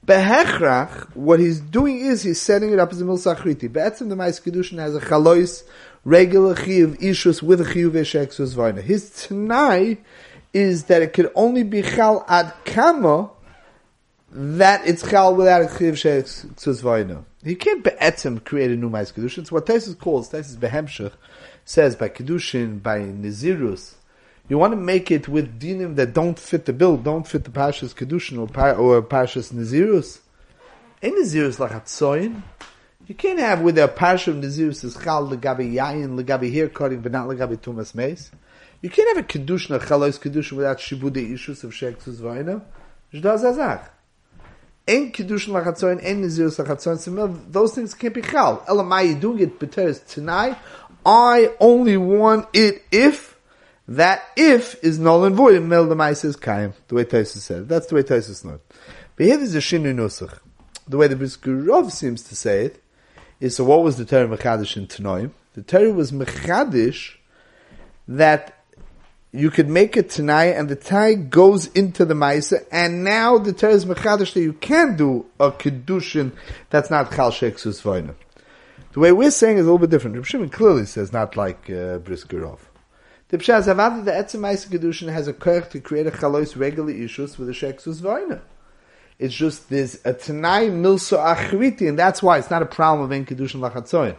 Behechrach, 0.05 1.13
what 1.13 1.41
he's 1.41 1.59
doing 1.59 1.97
is 1.99 2.23
he's 2.23 2.41
setting 2.41 2.71
it 2.71 2.79
up 2.79 2.93
as 2.93 3.01
a 3.01 3.03
milsachriti. 3.03 3.71
Be'etzim 3.71 4.07
the 4.07 4.15
Mais 4.15 4.39
Kedushin 4.39 4.77
has 4.77 4.95
a 4.95 5.01
chalois, 5.01 5.63
regular 6.05 6.55
chiyuv 6.55 7.01
ishus 7.01 7.43
with 7.43 7.59
a 7.59 7.65
chiyuv 7.65 7.91
esheksus 7.91 8.55
vayna. 8.55 8.81
His 8.81 9.09
tanai 9.09 9.97
is 10.53 10.85
that 10.85 11.01
it 11.01 11.11
could 11.11 11.29
only 11.35 11.63
be 11.63 11.81
chal 11.81 12.23
ad 12.29 12.53
kama 12.63 13.29
that 14.35 14.87
it's 14.87 15.07
chal 15.07 15.35
without 15.35 15.61
a 15.61 15.65
chiyuv 15.65 15.93
esheksus 15.93 16.81
vayna. 16.81 17.23
He 17.43 17.55
can't 17.55 17.83
be'etzim 17.83 18.43
create 18.43 18.71
a 18.71 18.75
new 18.75 18.89
Mais 18.89 19.11
Kedushin. 19.11 19.39
It's 19.39 19.51
what 19.51 19.65
Tesis 19.65 19.97
calls, 19.97 20.31
Tesis 20.31 20.55
Behemshech, 20.55 21.13
says 21.65 21.95
by 21.95 22.09
Kedushin, 22.09 22.81
by 22.81 22.99
Nizirus, 22.99 23.95
you 24.49 24.57
want 24.57 24.73
to 24.73 24.77
make 24.77 25.11
it 25.11 25.27
with 25.27 25.59
dinim 25.59 25.95
that 25.95 26.13
don't 26.13 26.39
fit 26.39 26.65
the 26.65 26.73
bill, 26.73 26.97
don't 26.97 27.27
fit 27.27 27.43
the 27.43 27.51
Pashas 27.51 27.93
Kedushin 27.93 28.39
or, 28.39 28.47
pa- 28.47 28.71
or 28.71 29.01
Pashas 29.03 29.53
Nazirus. 29.53 30.19
In 31.01 31.13
Nazirus 31.13 31.59
like 31.59 31.71
Hatzoin, 31.71 32.41
you 33.07 33.15
can't 33.15 33.39
have 33.39 33.61
with 33.61 33.77
a 33.77 33.87
Pasha 33.87 34.31
of 34.31 34.37
Nazirus 34.37 34.83
is 34.83 34.95
Chal 34.95 35.27
Legabi 35.27 35.73
Yayin, 35.73 36.19
Legabi 36.19 36.51
hair 36.51 36.69
cutting, 36.69 37.01
but 37.01 37.11
not 37.11 37.27
Legabi 37.27 37.57
Tumas 37.57 37.93
Meis. 37.93 38.31
You 38.81 38.89
can't 38.89 39.15
have 39.15 39.23
a 39.23 39.27
Kedushin, 39.27 39.75
a 39.75 39.79
Chalois 39.79 40.19
Kedushin 40.19 40.53
without 40.53 40.79
Shibude 40.79 41.33
issues 41.33 41.63
of 41.63 41.71
Shektus 41.71 42.15
Vaina. 42.15 42.61
Jda 43.13 43.89
Zazach. 44.87 44.93
In 44.93 45.11
Kedushin 45.11 45.49
Lachatzoin, 45.49 46.01
in 46.01 46.21
Nazirus 46.21 46.63
Lachatzoin, 46.63 47.51
those 47.51 47.75
things 47.75 47.93
can't 47.93 48.13
be 48.13 48.21
Chal. 48.21 48.59
Elamai, 48.67 49.09
you 49.09 49.15
doing 49.15 49.39
it, 49.39 49.59
but 49.59 49.71
tonight, 50.07 50.57
I 51.05 51.53
only 51.59 51.97
want 51.97 52.47
it 52.53 52.83
if 52.91 53.37
that 53.87 54.23
if 54.37 54.81
is 54.83 54.97
null 54.99 55.25
and 55.25 55.35
void, 55.35 55.61
mel 55.63 55.85
the 55.85 55.95
is 56.23 56.35
kaim. 56.35 56.73
The 56.87 56.95
way 56.95 57.03
Taisus 57.03 57.39
said. 57.39 57.67
That's 57.67 57.87
the 57.87 57.95
way 57.95 58.03
Taisus 58.03 58.45
knows. 58.45 58.59
But 59.15 59.25
here 59.25 59.37
there's 59.37 59.55
a 59.55 59.59
shinu 59.59 59.93
nusach. 59.93 60.39
The 60.87 60.97
way 60.97 61.07
the 61.07 61.15
Briskurov 61.15 61.91
seems 61.91 62.23
to 62.23 62.35
say 62.35 62.65
it 62.65 62.83
is 63.39 63.57
so. 63.57 63.65
What 63.65 63.83
was 63.83 63.97
the 63.97 64.05
Torah 64.05 64.27
mechadish 64.27 64.77
in 64.77 64.87
Tanoim? 64.87 65.31
The 65.53 65.63
Torah 65.63 65.91
was 65.91 66.11
mechadish 66.11 67.15
that 68.07 68.62
you 69.33 69.49
could 69.49 69.67
make 69.67 69.97
it 69.97 70.11
tonight, 70.11 70.51
and 70.51 70.69
the 70.69 70.75
tie 70.75 71.15
goes 71.15 71.65
into 71.67 72.05
the 72.05 72.13
Maisa, 72.13 72.63
and 72.71 73.03
now 73.03 73.39
the 73.39 73.51
Torah 73.51 73.73
is 73.73 73.83
mechadish 73.83 74.33
that 74.33 74.41
you 74.41 74.53
can 74.53 74.95
do 74.95 75.25
a 75.39 75.51
kedushin 75.51 76.31
that's 76.69 76.91
not 76.91 77.11
chal 77.11 77.31
sheksus 77.31 77.81
The 78.91 78.99
way 78.99 79.11
we're 79.11 79.31
saying 79.31 79.57
is 79.57 79.61
a 79.61 79.63
little 79.63 79.79
bit 79.79 79.89
different. 79.89 80.15
Reb 80.15 80.25
Shimon 80.25 80.49
clearly 80.49 80.85
says 80.85 81.11
not 81.11 81.35
like 81.35 81.67
uh, 81.67 81.97
Briskurov. 81.97 82.59
The 83.29 83.39
Pshaz 83.39 83.63
Avad, 83.73 84.05
the 84.05 84.11
Etzemais 84.11 84.69
Kedushin 84.69 85.11
has 85.11 85.27
a 85.27 85.33
kirk 85.33 85.71
to 85.71 85.79
create 85.79 86.05
a 86.05 86.11
chalois 86.11 86.55
regular 86.55 86.91
issues 86.91 87.39
with 87.39 87.49
a 87.49 87.53
Sheksus 87.53 88.01
Vaina. 88.01 88.43
It's 89.17 89.33
just 89.33 89.71
there's 89.71 89.97
a 90.05 90.13
Tanai 90.13 90.69
Milso 90.69 91.17
Achriti, 91.17 91.89
and 91.89 91.97
that's 91.97 92.21
why 92.21 92.37
it's 92.37 92.51
not 92.51 92.61
a 92.61 92.67
problem 92.67 93.05
of 93.05 93.11
in 93.11 93.25
Kedushin 93.25 93.67
Lachatzoin. 93.67 94.15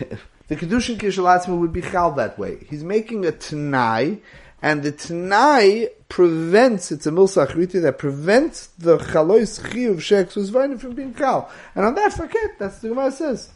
the 0.48 0.56
Kedushin 0.56 0.96
Kishalatzma 0.96 1.58
would 1.58 1.72
be 1.72 1.82
chal 1.82 2.12
that 2.12 2.38
way. 2.38 2.58
He's 2.68 2.82
making 2.82 3.24
a 3.24 3.32
Tanai, 3.32 4.20
and 4.60 4.82
the 4.82 4.92
Tanai 4.92 5.88
prevents, 6.08 6.90
it's 6.90 7.06
a 7.06 7.10
Milso 7.10 7.46
Achriti 7.46 7.80
that 7.82 7.98
prevents 7.98 8.68
the 8.78 8.98
chalois 8.98 9.58
of 9.90 9.98
Sheksus 9.98 10.50
Vaina 10.50 10.78
from 10.78 10.94
being 10.94 11.14
chal. 11.14 11.50
And 11.74 11.84
on 11.84 11.94
that, 11.94 12.14
forget, 12.14 12.58
that's 12.58 12.78
the 12.78 12.88
Gemara 12.88 13.12
says. 13.12 13.50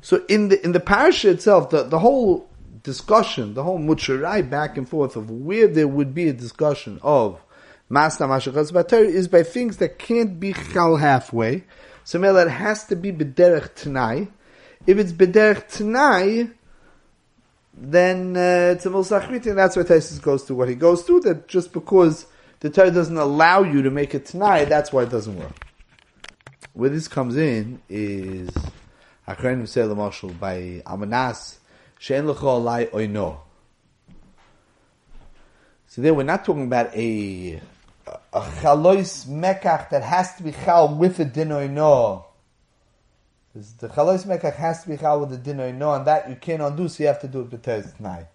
So 0.00 0.24
in 0.28 0.48
the 0.48 0.64
in 0.64 0.72
the 0.72 0.80
parasha 0.80 1.30
itself, 1.30 1.70
the, 1.70 1.82
the 1.82 1.98
whole 1.98 2.48
discussion, 2.82 3.54
the 3.54 3.64
whole 3.64 3.78
mucharai 3.78 4.48
back 4.48 4.76
and 4.76 4.88
forth 4.88 5.16
of 5.16 5.30
where 5.30 5.66
there 5.66 5.88
would 5.88 6.14
be 6.14 6.28
a 6.28 6.32
discussion 6.32 7.00
of 7.02 7.40
Masna 7.90 8.28
Mashachas 8.28 8.72
Bater 8.72 9.04
is 9.04 9.28
by 9.28 9.42
things 9.42 9.78
that 9.78 9.98
can't 9.98 10.38
be 10.38 10.52
chal 10.52 10.96
halfway. 10.96 11.64
So 12.04 12.18
that 12.18 12.48
has 12.48 12.84
to 12.84 12.96
be 12.96 13.12
bederech 13.12 13.74
tanai. 13.74 14.28
If 14.88 14.96
it's 14.96 15.12
bederech 15.12 15.68
tanai, 15.68 16.48
then 17.74 18.34
uh, 18.34 18.72
it's 18.72 18.86
a 18.86 18.88
mulsachriti, 18.88 19.48
and 19.48 19.58
that's 19.58 19.76
why 19.76 19.82
Taisus 19.82 20.18
goes 20.22 20.44
to 20.44 20.54
what 20.54 20.70
he 20.70 20.74
goes 20.74 21.04
to, 21.04 21.20
That 21.20 21.46
just 21.46 21.74
because 21.74 22.24
the 22.60 22.70
Torah 22.70 22.90
doesn't 22.90 23.18
allow 23.18 23.64
you 23.64 23.82
to 23.82 23.90
make 23.90 24.14
it 24.14 24.24
tonight, 24.24 24.64
that's 24.70 24.90
why 24.90 25.02
it 25.02 25.10
doesn't 25.10 25.38
work. 25.38 25.66
Where 26.72 26.88
this 26.88 27.06
comes 27.06 27.36
in 27.36 27.82
is 27.90 28.48
Achreinu 29.28 29.68
say 29.68 29.84
l'moshel 29.84 30.38
by 30.40 30.82
Amanas 30.86 31.58
she'en 31.98 32.24
lecho 32.24 32.58
alai 32.58 32.90
oino. 32.90 33.40
So 35.86 36.00
there 36.00 36.14
we're 36.14 36.22
not 36.22 36.46
talking 36.46 36.64
about 36.64 36.96
a 36.96 37.60
a 38.32 38.40
chalois 38.40 39.26
mekach 39.26 39.90
that 39.90 40.02
has 40.02 40.34
to 40.36 40.42
be 40.42 40.52
chal 40.52 40.96
with 40.96 41.20
a 41.20 41.26
din 41.26 41.50
oino. 41.50 42.24
The 43.78 43.88
chalois 43.88 44.24
mekach 44.24 44.56
has 44.56 44.82
to 44.82 44.88
be 44.90 44.96
chal 44.96 45.20
with 45.20 45.30
the 45.30 45.36
din 45.36 45.58
oino, 45.58 45.96
and 45.96 46.06
that 46.06 46.28
you 46.28 46.36
can't 46.36 46.62
undo, 46.62 46.88
so 46.88 47.02
you 47.02 47.06
have 47.08 47.20
to 47.20 47.28
do 47.28 47.40
it 47.40 47.50
b'teres 47.50 47.92
tnai. 48.00 48.26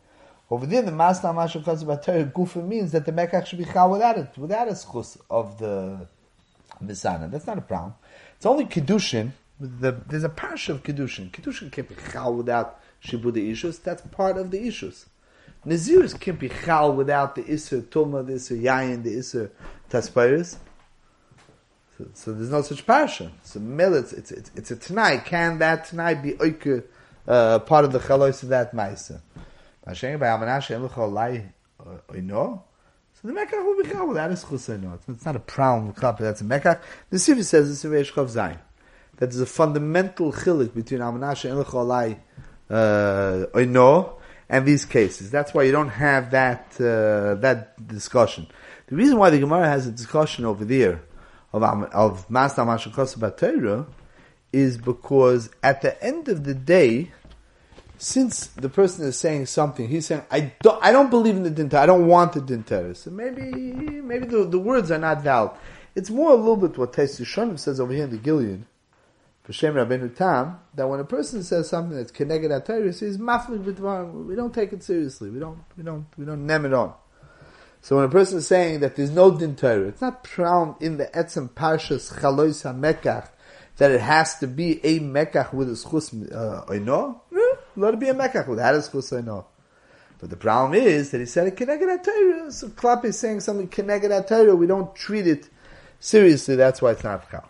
Over 0.50 0.66
there, 0.66 0.82
the 0.82 0.92
masna 0.92 1.34
mashu 1.34 1.64
chaz 1.64 1.84
gufa 2.32 2.68
means 2.68 2.92
that 2.92 3.06
the 3.06 3.12
mekach 3.12 3.46
should 3.46 3.60
be 3.60 3.66
chal 3.66 3.90
without 3.90 4.18
it, 4.18 4.38
without 4.38 4.68
a 4.68 4.72
schus 4.72 5.18
of 5.30 5.58
the 5.58 6.08
misana. 6.84 7.30
That's 7.32 7.48
not 7.48 7.58
a 7.58 7.62
problem. 7.62 7.96
It's 8.36 8.46
only 8.46 8.66
kedushin 8.66 9.32
the, 9.60 9.92
there's 10.08 10.24
a 10.24 10.30
parsha 10.30 10.70
of 10.70 10.84
kedushin. 10.84 11.32
Kedushin 11.32 11.72
can't 11.72 11.88
be 11.88 11.96
chal 12.12 12.34
without 12.34 12.80
shibuda 13.04 13.52
issues. 13.52 13.80
That's 13.80 14.02
part 14.02 14.38
of 14.38 14.52
the 14.52 14.68
issues. 14.68 15.06
Nazirus 15.66 16.20
can't 16.20 16.40
be 16.40 16.50
chal 16.50 16.94
without 16.94 17.36
the 17.36 17.50
iser 17.50 17.82
tuma, 17.82 18.26
the 18.26 18.34
iser 18.34 18.56
yayin, 18.56 19.04
the 19.04 19.18
iser 19.18 19.52
taspiris. 19.90 20.58
So, 22.13 22.34
there's 22.34 22.50
no 22.50 22.62
such 22.62 22.86
parsha. 22.86 23.32
So 23.44 23.60
mil, 23.60 23.94
it's, 23.96 24.13
it's, 24.13 24.32
it's, 24.32 24.52
it's 24.56 24.72
a 24.72 24.76
tanai. 24.76 25.24
Can 25.26 25.60
that 25.60 25.86
tanai 25.86 26.16
be 26.16 26.34
oike, 26.34 26.84
uh, 27.28 27.60
part 27.60 27.86
of 27.86 27.92
the 27.92 28.00
chalos 28.00 28.44
of 28.44 28.50
that 28.50 28.74
ma'isa? 28.74 29.22
By 29.86 29.94
amanash 29.94 30.72
em 30.72 30.86
l'cholai 30.86 31.50
oino. 32.10 32.62
So 33.13 33.28
the 33.28 33.34
mekach 33.34 33.63
will 33.63 33.84
be 33.84 33.89
chal 33.89 34.13
that 34.13 34.32
is 34.32 34.44
a 34.44 34.48
schus 34.48 35.00
It's 35.08 35.26
not 35.26 35.36
a 35.36 35.39
problem. 35.39 35.94
That's 35.98 36.42
a 36.42 36.44
mekach. 36.44 36.82
The 37.10 37.18
Sivi 37.18 37.44
says 37.44 37.70
it's 37.70 37.86
a 37.86 37.88
reish 37.88 38.12
zayin 38.12 38.60
that 39.18 39.30
there's 39.30 39.39
a 39.39 39.46
fundamental 39.46 40.32
chilik 40.32 40.74
between 40.74 41.00
Amanasha 41.00 41.52
and 41.52 41.63
Lecholai 41.63 42.18
uh, 42.70 43.48
Oino 43.58 44.16
and 44.50 44.66
these 44.66 44.86
cases. 44.86 45.32
That's 45.32 45.54
why 45.54 45.63
you 45.63 45.72
don't 45.72 45.89
have 45.89 46.32
that 46.32 46.76
uh, 46.80 47.36
that 47.36 47.88
discussion. 47.88 48.48
The 48.88 48.96
reason 48.96 49.18
why 49.18 49.30
the 49.30 49.39
Gemara 49.39 49.68
has 49.68 49.88
a 49.88 49.92
discussion 49.92 50.46
over 50.46 50.66
there 50.66 51.02
of 51.54 51.63
of 51.63 52.30
Mas 52.30 52.56
Batera 52.56 53.86
is 54.52 54.78
because 54.78 55.50
at 55.62 55.82
the 55.82 56.02
end 56.04 56.28
of 56.28 56.44
the 56.44 56.54
day, 56.54 57.12
since 57.98 58.48
the 58.48 58.70
person 58.70 59.06
is 59.06 59.18
saying 59.18 59.46
something, 59.46 59.88
he's 59.88 60.08
saying, 60.08 60.24
I 60.30 60.54
don't, 60.62 60.84
I 60.84 60.92
don't 60.92 61.10
believe 61.10 61.36
in 61.36 61.44
the 61.44 61.50
dinter, 61.50 61.78
I 61.78 61.86
don't 61.86 62.08
want 62.08 62.34
the 62.34 62.42
dinter. 62.42 62.94
So 62.94 63.12
maybe, 63.12 63.42
maybe 63.44 64.28
the, 64.28 64.46
the 64.46 64.60
words 64.60 64.92
are 64.92 64.98
not 64.98 65.22
valid. 65.22 65.52
It's 65.96 66.10
more 66.10 66.32
a 66.32 66.36
little 66.36 66.58
bit 66.58 66.78
what 66.78 66.94
Tais 66.94 67.08
says 67.08 67.80
over 67.80 67.94
here 67.94 68.04
in 68.04 68.10
the 68.10 68.18
Gilead, 68.18 68.66
B'Shem 69.48 69.74
Rabbeinu 69.74 70.16
Tam, 70.16 70.60
that 70.74 70.88
when 70.88 71.00
a 71.00 71.06
person 71.06 71.44
says 71.44 71.70
something 71.70 71.96
that's 71.96 72.12
connected 72.12 72.50
to 72.50 72.60
Torah, 72.62 72.86
he 72.86 72.92
says 72.92 73.18
maflik. 73.18 74.26
We 74.26 74.36
don't 74.36 74.54
take 74.54 74.74
it 74.74 74.84
seriously. 74.84 75.30
We 75.30 75.39
don't, 75.39 75.60
we 75.78 75.84
don't, 75.84 76.06
we 76.18 76.26
don't 76.26 76.46
nem 76.46 76.66
it 76.66 76.74
on. 76.74 76.94
So 77.84 77.98
when 77.98 78.06
a 78.06 78.10
person 78.10 78.38
is 78.38 78.48
saying 78.48 78.80
that 78.80 78.96
there's 78.96 79.12
no 79.12 79.38
din 79.38 79.58
Torah, 79.58 79.89
it's 79.89 80.00
not 80.00 80.26
found 80.26 80.82
in 80.82 80.96
the 80.96 81.08
etzem 81.08 81.50
parshas 81.50 82.17
chalois 82.17 82.63
hamekach 82.63 83.28
that 83.76 83.91
it 83.91 84.00
has 84.00 84.39
to 84.39 84.48
be 84.48 84.80
a 84.86 85.02
mekach 85.02 85.52
with 85.52 85.67
a 85.67 85.74
schus 85.74 86.13
uh, 86.34 86.63
oino. 86.67 87.19
Let 87.76 87.96
it 87.96 88.00
be 88.00 88.08
a 88.08 88.13
mekach 88.13 88.48
with 88.48 88.60
a 88.60 88.62
schus 88.62 89.12
oino. 89.12 89.43
But 90.17 90.30
the 90.30 90.38
problem 90.38 90.82
is 90.82 91.12
that 91.12 91.19
he 91.19 91.26
said 91.26 91.58
connected 91.58 91.89
at 91.89 92.06
Torah. 92.06 92.50
So 92.54 92.69
Klap 92.69 93.04
is 93.04 93.19
saying 93.19 93.41
something 93.41 93.69
at 93.89 94.28
Torah. 94.30 94.56
We 94.56 94.65
don't 94.65 94.96
treat 94.96 95.28
it 95.28 95.50
seriously. 96.00 96.56
That's 96.56 96.82
why 96.82 96.91
it's 96.91 97.04
not 97.04 97.30
chal. 97.30 97.50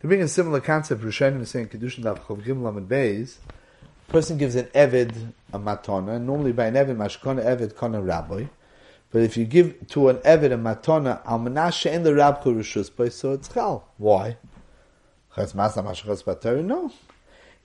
To 0.00 0.06
bring 0.06 0.22
a 0.22 0.28
similar 0.28 0.60
concept, 0.60 1.02
Rishonim 1.02 1.42
is 1.42 1.50
saying 1.50 1.68
Kedushin 1.68 2.04
Dav 2.04 2.26
Chov 2.26 2.42
Gimel 2.42 2.74
and 2.78 2.88
Beis, 2.88 3.34
person 4.08 4.38
gives 4.38 4.54
an 4.54 4.64
Eved 4.74 5.34
a 5.52 5.58
matona, 5.58 6.16
and 6.16 6.26
normally 6.26 6.52
by 6.52 6.68
an 6.68 6.74
Eved, 6.74 6.96
Mashkona 6.96 7.44
Eved, 7.44 7.76
Kona 7.76 8.00
Rabbi. 8.00 8.46
But 9.12 9.22
if 9.22 9.36
you 9.36 9.44
give 9.44 9.88
to 9.88 10.08
an 10.08 10.16
Eved 10.18 10.52
a 10.52 10.56
matona, 10.56 11.20
al 11.26 11.38
menashe 11.38 11.92
in 11.92 12.02
the 12.02 12.10
rabcha 12.12 12.46
rishus, 12.46 13.12
so 13.12 13.32
it's 13.32 13.48
chal. 13.48 13.86
Why? 13.98 14.38
No. 15.36 16.92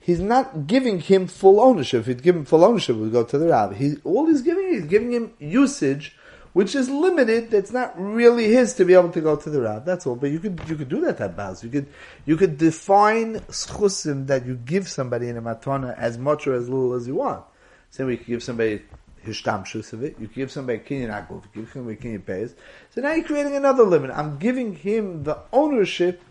He's 0.00 0.20
not 0.20 0.66
giving 0.66 1.00
him 1.00 1.26
full 1.26 1.60
ownership. 1.60 2.00
If 2.00 2.06
he'd 2.06 2.22
give 2.22 2.36
him 2.36 2.44
full 2.44 2.64
ownership, 2.64 2.96
we 2.96 3.02
would 3.02 3.12
go 3.12 3.24
to 3.24 3.38
the 3.38 3.48
rab. 3.48 3.74
He, 3.74 3.96
all 4.04 4.26
he's 4.26 4.42
giving, 4.42 4.68
he's 4.68 4.86
giving 4.86 5.12
him 5.12 5.32
usage, 5.38 6.16
which 6.52 6.74
is 6.74 6.88
limited. 6.88 7.50
That's 7.50 7.72
not 7.72 7.92
really 7.98 8.52
his 8.52 8.74
to 8.74 8.84
be 8.84 8.94
able 8.94 9.10
to 9.10 9.20
go 9.20 9.36
to 9.36 9.50
the 9.50 9.60
rab. 9.60 9.84
That's 9.84 10.06
all. 10.06 10.16
But 10.16 10.30
you 10.30 10.40
could 10.40 10.60
you 10.66 10.76
could 10.76 10.88
do 10.88 11.00
that 11.02 11.20
at 11.20 11.36
Baz. 11.36 11.62
You 11.62 11.70
could 11.70 11.88
you 12.24 12.36
could 12.36 12.58
define 12.58 13.40
schusim 13.50 14.26
that 14.28 14.46
you 14.46 14.56
give 14.56 14.88
somebody 14.88 15.28
in 15.28 15.36
a 15.36 15.42
matana 15.42 15.96
as 15.98 16.16
much 16.16 16.46
or 16.46 16.54
as 16.54 16.68
little 16.68 16.94
as 16.94 17.06
you 17.06 17.16
want. 17.16 17.44
Say 17.90 18.04
we 18.04 18.16
could 18.16 18.26
give 18.26 18.42
somebody 18.42 18.82
hishtamshus 19.26 19.92
of 19.92 20.02
it. 20.02 20.16
You 20.18 20.26
give 20.26 20.50
somebody 20.50 20.78
kinyan 20.78 21.10
akul, 21.10 21.42
you 21.54 21.62
give 21.62 21.72
somebody 21.72 21.96
kinyan 21.96 22.24
pays. 22.24 22.54
So 22.90 23.00
now 23.00 23.12
you're 23.12 23.24
creating 23.24 23.56
another 23.56 23.84
limit. 23.84 24.10
I'm 24.12 24.38
giving 24.38 24.74
him 24.74 25.24
the 25.24 25.38
ownership, 25.52 26.22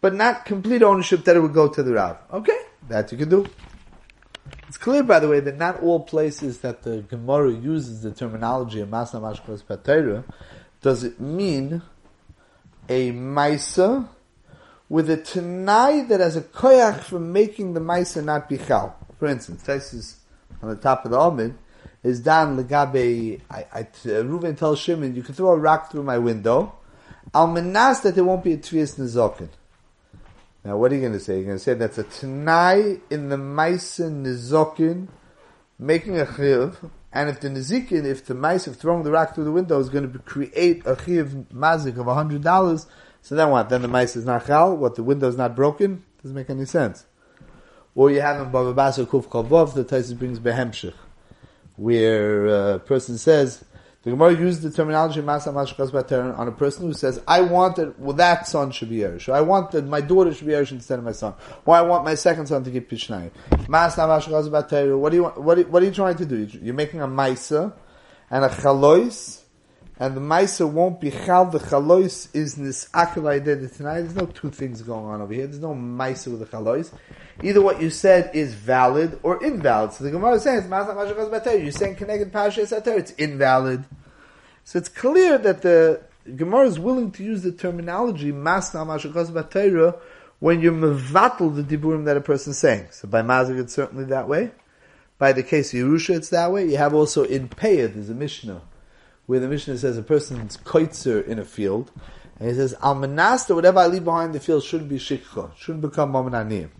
but 0.00 0.14
not 0.14 0.44
complete 0.44 0.82
ownership 0.82 1.24
that 1.24 1.36
it 1.36 1.40
would 1.40 1.54
go 1.54 1.68
to 1.68 1.82
the 1.82 1.92
Rav. 1.92 2.18
Okay, 2.32 2.58
that 2.88 3.12
you 3.12 3.18
can 3.18 3.28
do. 3.28 3.46
It's 4.68 4.78
clear, 4.78 5.02
by 5.02 5.18
the 5.18 5.28
way, 5.28 5.40
that 5.40 5.58
not 5.58 5.82
all 5.82 6.00
places 6.00 6.58
that 6.58 6.82
the 6.82 7.02
Gemara 7.02 7.52
uses 7.52 8.02
the 8.02 8.12
terminology 8.12 8.80
of 8.80 8.88
Masna 8.88 9.20
Mashkos 9.20 9.66
Patera 9.66 10.24
does 10.80 11.04
it 11.04 11.20
mean 11.20 11.82
a 12.88 13.12
Maisa 13.12 14.08
with 14.88 15.08
a 15.10 15.16
Tanai 15.16 16.02
that 16.02 16.20
has 16.20 16.36
a 16.36 16.40
koyach 16.40 17.00
for 17.00 17.18
making 17.18 17.74
the 17.74 17.80
Maisa 17.80 18.24
not 18.24 18.48
Bichal. 18.48 18.92
For 19.18 19.26
instance, 19.26 19.62
this 19.62 19.92
is 19.92 20.16
on 20.62 20.68
the 20.68 20.76
top 20.76 21.04
of 21.04 21.10
the 21.10 21.18
Amid, 21.18 21.54
is 22.02 22.20
Dan 22.20 22.56
Legabe, 22.56 23.40
I, 23.50 23.66
I, 23.72 23.82
Reuven 23.82 24.56
tells 24.56 24.78
Shimon, 24.78 25.14
you 25.14 25.22
can 25.22 25.34
throw 25.34 25.50
a 25.50 25.58
rock 25.58 25.90
through 25.90 26.02
my 26.02 26.18
window. 26.18 26.74
I'll 27.34 27.46
menas 27.46 28.00
that 28.00 28.14
there 28.14 28.24
won't 28.24 28.42
be 28.42 28.54
a 28.54 28.58
Tvias 28.58 28.98
Nizokin. 28.98 29.48
Now 30.64 30.76
what 30.76 30.92
are 30.92 30.94
you 30.94 31.00
going 31.00 31.12
to 31.12 31.20
say? 31.20 31.36
You're 31.36 31.44
going 31.44 31.58
to 31.58 31.62
say 31.62 31.74
that's 31.74 31.98
a 31.98 32.04
Tanai 32.04 33.00
in 33.10 33.28
the 33.28 33.36
Maisa 33.36 34.10
Nizokin, 34.10 35.08
making 35.78 36.18
a 36.18 36.26
Chiv, 36.26 36.78
and 37.12 37.28
if 37.28 37.40
the 37.40 37.48
Nizikin, 37.48 38.04
if 38.04 38.24
the 38.24 38.34
mice 38.34 38.66
of 38.66 38.76
throwing 38.76 39.02
the 39.02 39.10
rock 39.10 39.34
through 39.34 39.44
the 39.44 39.52
window 39.52 39.78
is 39.78 39.88
going 39.88 40.10
to 40.10 40.18
create 40.20 40.82
a 40.86 40.96
Chiv 40.96 41.46
Mazik 41.52 41.98
of 41.98 42.06
$100, 42.06 42.86
so 43.22 43.34
then 43.34 43.50
what? 43.50 43.68
Then 43.68 43.82
the 43.82 43.88
mice 43.88 44.16
is 44.16 44.24
not 44.24 44.46
Chal? 44.46 44.76
What, 44.76 44.94
the 44.94 45.02
window 45.02 45.28
is 45.28 45.36
not 45.36 45.54
broken? 45.54 46.04
Doesn't 46.22 46.34
make 46.34 46.48
any 46.48 46.64
sense. 46.64 47.04
Or 47.94 48.10
you 48.10 48.20
have 48.22 48.40
in 48.40 48.52
Bava 48.52 48.74
Basra 48.74 49.04
Kuf 49.04 49.26
Kavov, 49.26 49.74
the 49.74 49.84
Taisus 49.84 50.18
brings 50.18 50.38
Behemshich 50.38 50.94
where 51.80 52.74
a 52.74 52.78
person 52.78 53.16
says, 53.16 53.64
the 54.02 54.10
Gemara 54.10 54.38
used 54.38 54.60
the 54.60 54.70
terminology 54.70 55.22
Masa 55.22 55.50
Mashkas 55.50 56.38
on 56.38 56.46
a 56.46 56.52
person 56.52 56.86
who 56.86 56.92
says, 56.92 57.22
I 57.26 57.40
want 57.40 57.76
that, 57.76 57.98
well, 57.98 58.14
that 58.16 58.46
son 58.46 58.70
should 58.70 58.90
be 58.90 58.98
Erish. 58.98 59.32
I 59.32 59.40
want 59.40 59.70
that 59.70 59.86
my 59.86 60.02
daughter 60.02 60.34
should 60.34 60.46
be 60.46 60.52
Erish 60.52 60.72
instead 60.72 60.98
of 60.98 61.06
my 61.06 61.12
son. 61.12 61.32
Or 61.64 61.74
I 61.74 61.80
want 61.80 62.04
my 62.04 62.14
second 62.16 62.48
son 62.48 62.64
to 62.64 62.70
get 62.70 62.90
Pishnayim. 62.90 63.30
Masa 63.66 64.06
Mashkas 64.06 64.98
what 64.98 65.08
do 65.08 65.16
you 65.16 65.22
want, 65.22 65.40
what 65.40 65.58
are, 65.58 65.62
what 65.62 65.82
are 65.82 65.86
you 65.86 65.92
trying 65.92 66.16
to 66.16 66.26
do? 66.26 66.46
You're 66.60 66.74
making 66.74 67.00
a 67.00 67.08
Maisa 67.08 67.72
and 68.30 68.44
a 68.44 68.50
Chalois, 68.50 69.39
and 70.00 70.16
the 70.16 70.20
Maisa 70.20 70.68
won't 70.68 71.00
be 71.00 71.12
Chal, 71.12 71.44
the 71.44 71.60
Chalois 71.60 72.28
is 72.34 72.56
Nisakal 72.56 73.76
tonight. 73.76 74.00
There's 74.00 74.16
no 74.16 74.26
two 74.26 74.50
things 74.50 74.82
going 74.82 75.04
on 75.04 75.20
over 75.20 75.32
here. 75.32 75.46
There's 75.46 75.60
no 75.60 75.74
Maisa 75.74 76.28
with 76.28 76.40
the 76.40 76.46
Chalois 76.46 76.90
either 77.42 77.62
what 77.62 77.80
you 77.80 77.90
said 77.90 78.30
is 78.34 78.54
valid 78.54 79.18
or 79.22 79.42
invalid. 79.42 79.92
So 79.92 80.04
the 80.04 80.10
Gemara 80.10 80.34
is 80.34 80.42
saying, 80.42 80.68
you're 81.62 81.72
saying 81.72 81.96
connected 81.96 82.32
Pasha 82.32 82.62
is 82.62 82.72
it's 82.72 83.12
invalid. 83.12 83.84
So 84.64 84.78
it's 84.78 84.88
clear 84.88 85.38
that 85.38 85.62
the 85.62 86.02
Gemara 86.36 86.66
is 86.66 86.78
willing 86.78 87.10
to 87.12 87.24
use 87.24 87.42
the 87.42 87.52
terminology 87.52 88.32
Masna 88.32 88.86
Mashakos 88.86 89.30
Batayra 89.30 89.98
when 90.38 90.60
you're 90.60 90.72
mevatel 90.72 91.54
the 91.54 91.62
diburim 91.62 92.04
that 92.06 92.16
a 92.16 92.20
person 92.20 92.52
is 92.52 92.58
saying. 92.58 92.88
So 92.90 93.08
by 93.08 93.22
Mazik 93.22 93.58
it's 93.58 93.74
certainly 93.74 94.04
that 94.04 94.28
way. 94.28 94.52
By 95.18 95.32
the 95.32 95.42
case 95.42 95.74
of 95.74 95.80
Yerusha 95.80 96.16
it's 96.16 96.30
that 96.30 96.52
way. 96.52 96.68
You 96.68 96.76
have 96.76 96.94
also 96.94 97.24
in 97.24 97.48
Peyah, 97.48 97.92
there's 97.92 98.10
a 98.10 98.14
Mishnah, 98.14 98.62
where 99.30 99.38
the 99.38 99.46
Mishnah 99.46 99.78
says 99.78 99.96
a 99.96 100.02
person's 100.02 100.56
koitzer 100.56 101.24
in 101.24 101.38
a 101.38 101.44
field, 101.44 101.92
and 102.40 102.48
he 102.48 102.54
says, 102.56 102.74
Al 102.82 102.96
Manasta, 102.96 103.54
whatever 103.54 103.78
I 103.78 103.86
leave 103.86 104.02
behind 104.02 104.34
the 104.34 104.40
field 104.40 104.64
shouldn't 104.64 104.90
be 104.90 104.98
shikha, 104.98 105.56
shouldn't 105.56 105.82
become 105.82 106.12
Mamananiyim. 106.12 106.70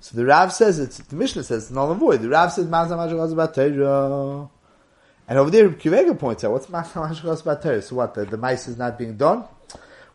So 0.00 0.14
the 0.14 0.26
Rav 0.26 0.52
says 0.52 0.78
it's 0.78 0.98
the 0.98 1.16
Mishnah 1.16 1.44
says 1.44 1.62
it's 1.62 1.72
null 1.72 1.90
and 1.90 1.98
void. 1.98 2.20
The 2.20 2.28
Rav 2.28 2.52
says 2.52 2.66
Mazda 2.66 2.94
Mashachas 2.94 3.34
Batera. 3.34 4.50
And 5.26 5.38
over 5.38 5.50
there, 5.50 5.70
Kivega 5.70 6.18
points 6.18 6.44
out 6.44 6.52
what's 6.52 6.68
Mazda 6.68 6.98
Mashachas 6.98 7.42
Batera. 7.42 7.82
So 7.82 7.96
what? 7.96 8.12
The, 8.12 8.26
the 8.26 8.36
mice 8.36 8.68
is 8.68 8.76
not 8.76 8.98
being 8.98 9.16
done. 9.16 9.44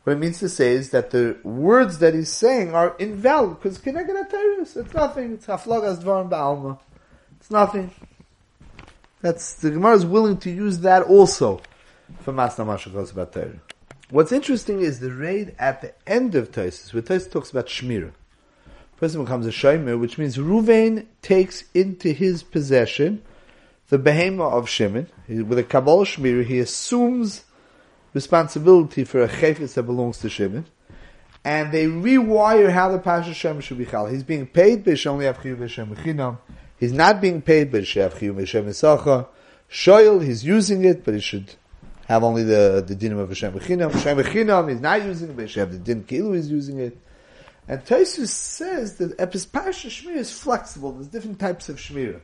What 0.03 0.13
it 0.13 0.19
means 0.19 0.37
to 0.41 0.49
say 0.49 0.73
is 0.73 0.91
that 0.91 1.09
the 1.09 1.39
words 1.43 1.97
that 1.99 2.13
he's 2.13 2.29
saying 2.29 2.75
are 2.75 2.95
invalid 2.99 3.59
because 3.59 3.79
Kineged 3.79 4.75
It's 4.75 4.93
nothing. 4.93 5.33
It's 5.33 5.47
Haflagas 5.47 6.03
Dvarim 6.03 6.29
Ba'alma. 6.29 6.77
It's 7.39 7.49
nothing. 7.49 7.89
That's 9.23 9.53
the 9.53 9.71
Gemara 9.71 9.95
is 9.95 10.05
willing 10.05 10.37
to 10.45 10.51
use 10.51 10.81
that 10.81 11.01
also 11.01 11.61
for 12.19 12.31
Masna 12.31 12.63
Mashachos 12.67 13.11
Batera. 13.13 13.59
What's 14.11 14.31
interesting 14.31 14.81
is 14.81 14.99
the 14.99 15.11
raid 15.11 15.55
at 15.57 15.81
the 15.81 15.95
end 16.05 16.35
of 16.35 16.51
Taisus, 16.51 16.93
where 16.93 17.01
Taisus 17.01 17.31
talks 17.31 17.49
about 17.49 17.65
Shmirah 17.65 18.11
person 19.03 19.21
becomes 19.21 19.45
a 19.45 19.49
shomer, 19.49 19.99
which 19.99 20.17
means 20.17 20.37
Ruvain 20.37 21.05
takes 21.21 21.65
into 21.73 22.13
his 22.13 22.41
possession 22.41 23.21
the 23.89 23.99
behema 23.99 24.49
of 24.49 24.69
Shimon. 24.69 25.07
With 25.27 25.59
a 25.59 25.63
Kabbalah 25.63 26.05
Shmir, 26.05 26.45
he 26.45 26.59
assumes 26.59 27.43
responsibility 28.13 29.03
for 29.03 29.21
a 29.21 29.27
chayfetz 29.27 29.73
that 29.73 29.83
belongs 29.83 30.19
to 30.19 30.29
Shimon. 30.29 30.67
And 31.43 31.73
they 31.73 31.87
rewire 31.87 32.71
how 32.71 32.89
the 32.89 32.97
Pasha 32.97 33.33
Shem 33.33 33.59
should 33.59 33.77
be 33.77 33.85
chal. 33.85 34.05
He's 34.05 34.23
being 34.23 34.47
paid 34.47 34.85
by 34.85 34.91
only 35.05 35.25
Avchiyu 35.25 35.57
V'Shem 35.57 35.93
Chinam. 35.97 36.37
He's 36.79 36.93
not 36.93 37.21
being 37.21 37.41
paid 37.41 37.71
Isacha. 37.71 39.27
Shoyel, 39.71 40.23
he's 40.23 40.45
using 40.45 40.85
it, 40.85 41.03
but 41.03 41.13
he 41.13 41.19
should 41.19 41.55
have 42.07 42.23
only 42.23 42.43
the, 42.43 42.83
the 42.85 42.95
dinim 42.95 43.19
of 43.19 43.29
Hashem 43.29 43.53
Chinam. 43.59 43.91
Hashem 43.91 44.17
Chinam, 44.17 44.69
he's 44.69 44.81
not 44.81 45.03
using 45.03 45.29
it, 45.29 45.35
but 45.35 45.43
he 45.43 45.47
should 45.47 45.61
have 45.61 45.71
the 45.71 45.79
din 45.79 46.03
Kilu, 46.03 46.35
he's 46.35 46.51
using 46.51 46.79
it. 46.79 46.97
And 47.67 47.83
Taisus 47.85 48.27
says 48.27 48.97
that 48.97 49.17
Epispasha 49.17 49.89
Shmir 49.89 50.17
is 50.17 50.37
flexible. 50.37 50.91
There's 50.91 51.07
different 51.07 51.39
types 51.39 51.69
of 51.69 51.77
Shmir. 51.77 52.19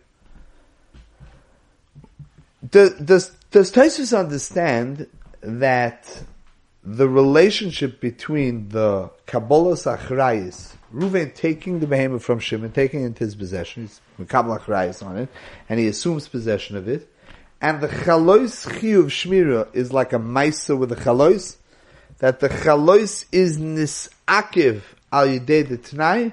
Does, 2.69 2.93
does, 2.95 3.31
does 3.51 3.71
Taisus 3.71 4.17
understand 4.17 5.07
that 5.41 6.23
the 6.83 7.07
relationship 7.07 8.01
between 8.01 8.69
the 8.69 9.09
Kabbalah 9.25 9.75
Achrayis, 9.75 10.73
Ruven 10.93 11.33
taking 11.33 11.79
the 11.79 11.87
behemoth 11.87 12.23
from 12.23 12.39
Shimon, 12.39 12.71
taking 12.71 13.03
it 13.03 13.07
into 13.07 13.23
his 13.23 13.35
possession, 13.35 13.83
he's 14.17 14.27
Kabbalah 14.27 14.59
Achrayis 14.59 15.05
on 15.05 15.17
it, 15.17 15.29
and 15.67 15.79
he 15.79 15.87
assumes 15.87 16.27
possession 16.27 16.75
of 16.77 16.87
it, 16.87 17.07
and 17.61 17.81
the 17.81 17.87
Chalois 17.87 18.65
of 18.65 19.05
Shmira 19.07 19.67
is 19.73 19.93
like 19.93 20.13
a 20.13 20.19
Maisa 20.19 20.77
with 20.77 20.89
the 20.89 20.95
Chalois, 20.95 21.57
that 22.19 22.39
the 22.39 22.49
Chalois 22.49 23.25
is 23.31 23.59
Nisakiv 23.59 24.81
al 25.11 25.27
yidei 25.27 25.67
the 25.67 25.77
Tanai? 25.77 26.31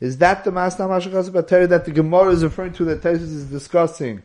Is 0.00 0.18
that 0.18 0.44
the 0.44 0.50
Masna 0.50 0.88
Mashachas 0.88 1.30
Bateri 1.30 1.68
that 1.68 1.84
the 1.84 1.90
Gemara 1.90 2.30
is 2.30 2.44
referring 2.44 2.72
to 2.74 2.84
that 2.84 3.00
Taisus 3.00 3.22
is 3.22 3.44
discussing 3.46 4.22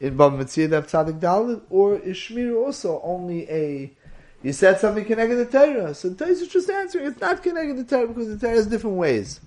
in 0.00 0.16
Bava 0.16 0.38
Metzia 0.38 0.68
Tzadik 0.68 1.20
Dalit? 1.20 1.62
Or 1.70 1.96
is 1.96 2.16
Shmir 2.16 2.56
also 2.56 3.00
only 3.04 3.48
a, 3.48 3.92
you 4.44 4.52
said 4.52 4.78
something 4.78 5.04
connected 5.04 5.36
to 5.36 5.46
Torah, 5.46 5.94
so 5.94 6.10
Taisus 6.10 6.42
is 6.42 6.48
just 6.48 6.70
answering, 6.70 7.06
it's 7.06 7.20
not 7.20 7.42
connected 7.42 7.76
to 7.76 7.84
Torah 7.84 8.06
because 8.06 8.28
the 8.28 8.38
Torah 8.38 8.56
has 8.56 8.66
different 8.66 8.96
ways. 8.96 9.40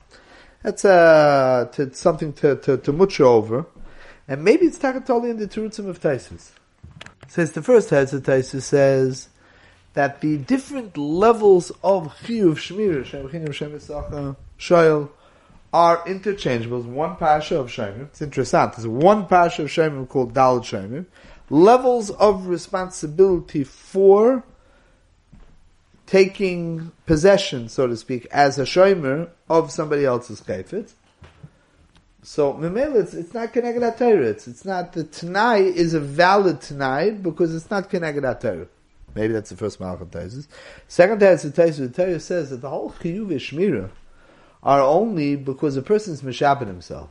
That's 0.64 0.84
uh, 0.84 1.70
to, 1.74 1.94
something 1.94 2.34
to, 2.34 2.58
to, 2.58 2.78
to 2.78 3.24
over. 3.24 3.66
And 4.28 4.44
maybe 4.44 4.66
it's 4.66 4.80
Takatoli 4.80 5.30
in 5.30 5.38
the 5.38 5.48
Terutzim 5.48 5.88
of 5.88 6.02
Taisus. 6.02 6.50
Says 7.28 7.54
the 7.54 7.62
first 7.62 7.92
head 7.92 8.12
of 8.14 8.24
Taisus 8.24 8.64
says, 8.64 9.30
that 9.98 10.22
the 10.22 10.38
different 10.38 10.96
levels 10.96 11.72
of 11.84 12.16
chiyuv 12.20 12.54
shmir, 12.54 13.04
shem 13.04 13.28
chinim, 13.30 13.52
shem 14.58 15.10
are 15.74 16.04
interchangeable. 16.08 16.82
There's 16.82 16.94
one 16.94 17.16
pasha 17.16 17.60
of 17.60 17.70
shemim. 17.70 18.04
It's 18.04 18.22
interesting. 18.22 18.72
There's 18.76 18.86
one 18.88 19.26
pasha 19.26 19.64
of 19.64 19.70
shemim 19.70 20.08
called 20.08 20.36
dalad 20.36 20.62
shemim. 20.62 21.08
Levels 21.50 22.12
of 22.12 22.46
responsibility 22.46 23.64
for 23.64 24.44
taking 26.08 26.92
possession, 27.06 27.70
so 27.70 27.86
to 27.86 27.96
speak, 27.96 28.26
as 28.32 28.58
a 28.58 28.64
shomer 28.64 29.30
of 29.50 29.72
somebody 29.72 30.06
else's 30.06 30.42
chayfetz. 30.42 30.94
So 32.24 32.54
Memela, 32.54 33.04
it's, 33.04 33.14
it's 33.14 33.34
not 33.34 33.54
connected 33.54 33.84
at 33.84 33.98
Torah. 33.98 34.28
It's, 34.28 34.66
not 34.66 34.94
the 34.94 35.04
Tanai 35.04 35.62
is 35.62 35.94
a 35.94 36.00
valid 36.00 36.62
Tanai 36.62 37.12
because 37.12 37.54
it's 37.54 37.70
not 37.70 37.90
connected 37.90 38.26
at 38.26 38.42
Torah. 38.42 38.68
Maybe 39.16 39.34
that's 39.34 39.50
the 39.50 39.56
first 39.56 39.80
Malachim 39.80 40.08
Taisus. 40.08 40.48
Second 40.88 41.22
Taisus, 41.22 41.78
the 41.78 41.90
Torah 41.90 42.20
says 42.20 42.50
that 42.50 42.58
the 42.58 42.70
whole 42.70 42.92
Chiyuv 42.92 43.32
Shmira 43.32 43.90
are 44.64 44.82
only 44.82 45.36
because 45.36 45.78
a 45.78 45.82
person's 45.82 46.22
is 46.22 46.68
himself. 46.68 47.10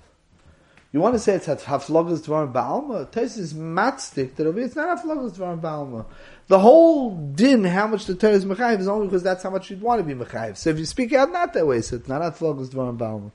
You 0.92 1.00
want 1.00 1.14
to 1.14 1.18
say 1.18 1.34
it's 1.34 1.46
haflogas 1.46 2.20
dvarim 2.20 2.52
ba'alma? 2.52 3.10
Tais 3.10 3.36
is 3.36 3.54
matzik 3.54 4.36
that 4.36 4.46
it's 4.56 4.76
not 4.76 4.98
haflogas 4.98 5.36
dvarim 5.36 5.60
ba'alma. 5.60 6.06
The 6.46 6.58
whole 6.58 7.16
din, 7.16 7.64
how 7.64 7.88
much 7.88 8.06
the 8.06 8.14
Torah 8.14 8.34
is 8.34 8.44
mechayiv, 8.44 8.80
is 8.80 8.88
only 8.88 9.08
because 9.08 9.22
that's 9.22 9.42
how 9.42 9.50
much 9.50 9.68
you'd 9.70 9.82
want 9.82 10.06
to 10.06 10.14
be 10.14 10.24
mechayiv. 10.24 10.56
So 10.56 10.70
if 10.70 10.78
you 10.78 10.84
speak 10.84 11.12
out 11.12 11.32
not 11.32 11.52
that 11.54 11.66
way, 11.66 11.80
so 11.82 11.96
it's 11.96 12.08
not 12.08 12.22
haflogas 12.22 12.68
dvarim 12.68 12.96
ba'alma. 12.98 13.32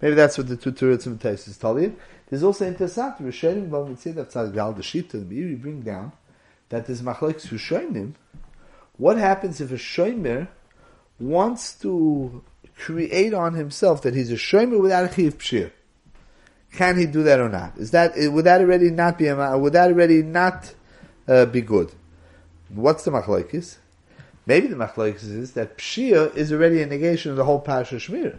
Maybe 0.00 0.16
that's 0.16 0.36
what 0.36 0.48
the 0.48 0.56
two 0.56 0.72
Turitz 0.72 1.06
and 1.06 1.20
Tais 1.20 1.46
is 1.46 1.56
telling 1.56 1.84
you. 1.84 1.96
There's 2.28 2.42
also 2.42 2.66
interesting, 2.66 3.04
Rishonim 3.20 3.70
Bal 3.70 3.86
Mitzid 3.86 4.16
of 4.16 4.28
Tzad 4.28 4.52
Gal 4.52 4.74
Deshita, 4.74 5.12
the 5.12 5.18
Meiri 5.18 5.60
bring 5.60 5.82
down, 5.82 6.12
that 6.70 6.86
there's 6.86 7.02
machlekes 7.02 7.46
Rishonim. 7.46 8.14
What 8.96 9.16
happens 9.16 9.60
if 9.60 9.70
a 9.70 9.76
Shomer 9.76 10.48
wants 11.20 11.74
to 11.74 12.42
create 12.76 13.32
on 13.32 13.54
himself 13.54 14.02
that 14.02 14.14
he's 14.14 14.32
a 14.32 14.36
Shomer 14.36 14.80
without 14.80 15.04
a 15.10 15.14
Chiv 15.14 15.38
Pshir? 15.38 15.70
Can 16.72 16.96
he 16.96 17.06
do 17.06 17.22
that 17.24 17.38
or 17.38 17.48
not? 17.48 17.76
Is 17.76 17.90
that 17.90 18.12
would 18.16 18.44
that 18.44 18.60
already 18.60 18.90
not 18.90 19.18
be 19.18 19.30
would 19.30 19.72
that 19.74 19.90
already 19.90 20.22
not 20.22 20.74
uh, 21.28 21.46
be 21.46 21.60
good? 21.60 21.92
What's 22.70 23.04
the 23.04 23.10
machlokes? 23.10 23.76
Maybe 24.46 24.66
the 24.66 24.76
machlokes 24.76 25.22
is 25.22 25.52
that 25.52 25.78
pshia 25.78 26.34
is 26.34 26.52
already 26.52 26.82
a 26.82 26.86
negation 26.86 27.30
of 27.30 27.36
the 27.36 27.44
whole 27.44 27.60
pasha 27.60 27.96
shmir. 27.96 28.38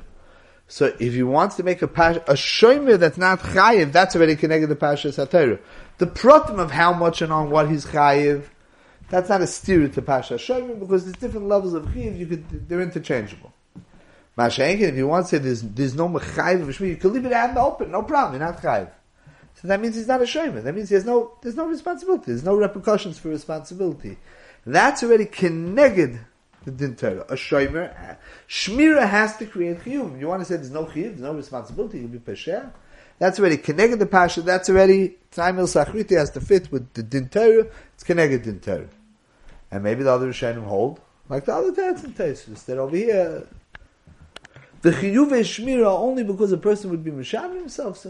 So 0.68 0.88
if 1.00 1.14
he 1.14 1.24
wants 1.24 1.56
to 1.58 1.64
make 1.64 1.82
a 1.82 1.88
pasha, 1.88 2.22
a 2.28 2.34
shomer 2.34 2.98
that's 2.98 3.18
not 3.18 3.40
chayiv, 3.40 3.92
that's 3.92 4.16
already 4.16 4.36
connected 4.36 4.68
to 4.68 4.76
pasha 4.76 5.10
satira. 5.10 5.60
The 6.00 6.08
pratim 6.08 6.58
of 6.58 6.72
how 6.72 6.94
much 6.94 7.22
and 7.22 7.32
on 7.32 7.52
what 7.52 7.70
he's 7.70 7.86
chayiv, 7.86 8.46
that's 9.10 9.30
not 9.30 9.42
a 9.42 9.48
steer 9.48 9.88
to 9.88 10.02
pasha 10.02 10.36
shomer 10.36 10.80
because 10.80 11.06
there's 11.06 11.18
different 11.18 11.48
levels 11.48 11.74
of 11.74 11.86
chayiv. 11.86 12.18
You 12.18 12.26
could 12.26 12.68
they're 12.68 12.82
interchangeable. 12.82 13.54
Mashenkin, 14.38 14.90
if 14.90 14.96
you 14.96 15.08
want 15.08 15.26
to 15.26 15.30
say 15.30 15.38
there's, 15.38 15.62
there's 15.62 15.96
no 15.96 16.10
mechayiv 16.10 16.68
of 16.68 16.80
you 16.80 16.96
can 16.96 17.14
leave 17.14 17.26
it 17.26 17.34
out 17.34 17.50
in 17.50 17.56
the 17.56 17.62
open, 17.62 17.92
no 17.92 18.02
problem, 18.02 18.40
you're 18.40 18.52
not 18.52 18.62
chayiv. 18.62 18.90
So 19.56 19.68
that 19.68 19.80
means 19.80 19.96
he's 19.96 20.08
not 20.08 20.22
a 20.22 20.26
shayman. 20.26 20.64
That 20.64 20.74
means 20.74 20.90
there's 20.90 21.06
no, 21.06 21.38
there's 21.42 21.56
no 21.56 21.68
responsibility. 21.68 22.26
There's 22.28 22.44
no 22.44 22.56
repercussions 22.56 23.20
for 23.20 23.30
responsibility. 23.30 24.18
That's 24.66 25.04
already 25.04 25.26
connected 25.26 26.20
the 26.66 26.72
din 26.72 26.96
Torah. 26.96 27.26
A 27.30 27.36
shomer, 27.36 28.18
shmira 28.50 29.08
has 29.08 29.38
to 29.38 29.46
create 29.46 29.80
chiyuv. 29.82 30.20
You 30.20 30.28
want 30.28 30.42
to 30.42 30.46
say 30.46 30.56
there's 30.56 30.72
no 30.72 30.86
chiyuv, 30.86 30.94
there's 30.94 31.20
no 31.20 31.34
responsibility, 31.34 32.00
you 32.00 32.08
be 32.08 32.20
pesher. 32.20 32.72
That's 33.20 33.40
already 33.40 33.58
connected 33.58 34.00
the 34.00 34.06
pasha. 34.06 34.42
That's 34.42 34.70
already 34.70 35.16
Taimil 35.32 35.68
Sachriti 35.68 36.18
has 36.18 36.32
to 36.32 36.42
fit 36.42 36.72
with 36.72 36.94
the 36.94 37.04
din 37.04 37.30
Torah. 37.30 37.68
It's 37.94 38.04
connected 38.04 38.44
din 38.44 38.60
Torah. 38.60 38.90
And 39.72 39.84
maybe 39.84 40.04
the 40.04 40.12
other 40.12 40.30
Rishonim 40.30 40.66
hold, 40.66 41.00
like 41.30 41.46
the 41.46 41.54
other 41.54 41.70
and 41.84 42.16
Tesis, 42.16 42.66
that 42.66 42.78
over 42.78 42.96
here, 42.96 43.48
the 44.84 44.92
chiyuv 44.92 45.30
shmira 45.30 45.88
only 45.88 46.26
because 46.26 46.52
a 46.52 46.58
person 46.58 46.92
would 46.92 47.06
be 47.06 47.12
mishabin 47.12 47.56
himself. 47.56 47.98
So 47.98 48.10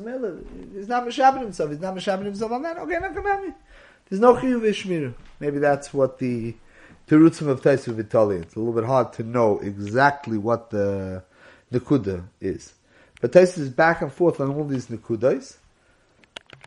he's 0.73 0.87
not 0.87 1.05
mishabin 1.05 1.41
himself. 1.41 1.69
He's 1.69 1.79
not 1.79 1.95
mishabin 1.95 2.25
himself 2.25 2.51
on 2.51 2.63
that. 2.63 2.77
Okay, 2.79 2.97
me. 2.97 3.53
There's 4.09 4.19
no 4.19 4.33
chiyuv 4.33 4.61
shmira. 4.61 5.13
Maybe 5.39 5.59
that's 5.59 5.93
what 5.93 6.17
the 6.17 6.55
terutzim 7.07 7.47
of 7.47 7.61
Taisu 7.61 7.93
Vitali. 7.93 8.37
It's 8.37 8.55
a 8.55 8.59
little 8.59 8.73
bit 8.73 8.85
hard 8.85 9.13
to 9.13 9.23
know 9.23 9.59
exactly 9.59 10.39
what 10.39 10.71
the 10.71 11.23
nekuda 11.71 12.23
is. 12.41 12.73
But 13.21 13.33
Taisu 13.33 13.59
is 13.59 13.69
back 13.69 14.01
and 14.01 14.11
forth 14.11 14.41
on 14.41 14.49
all 14.49 14.65
these 14.65 14.87
nekudas. 14.87 15.57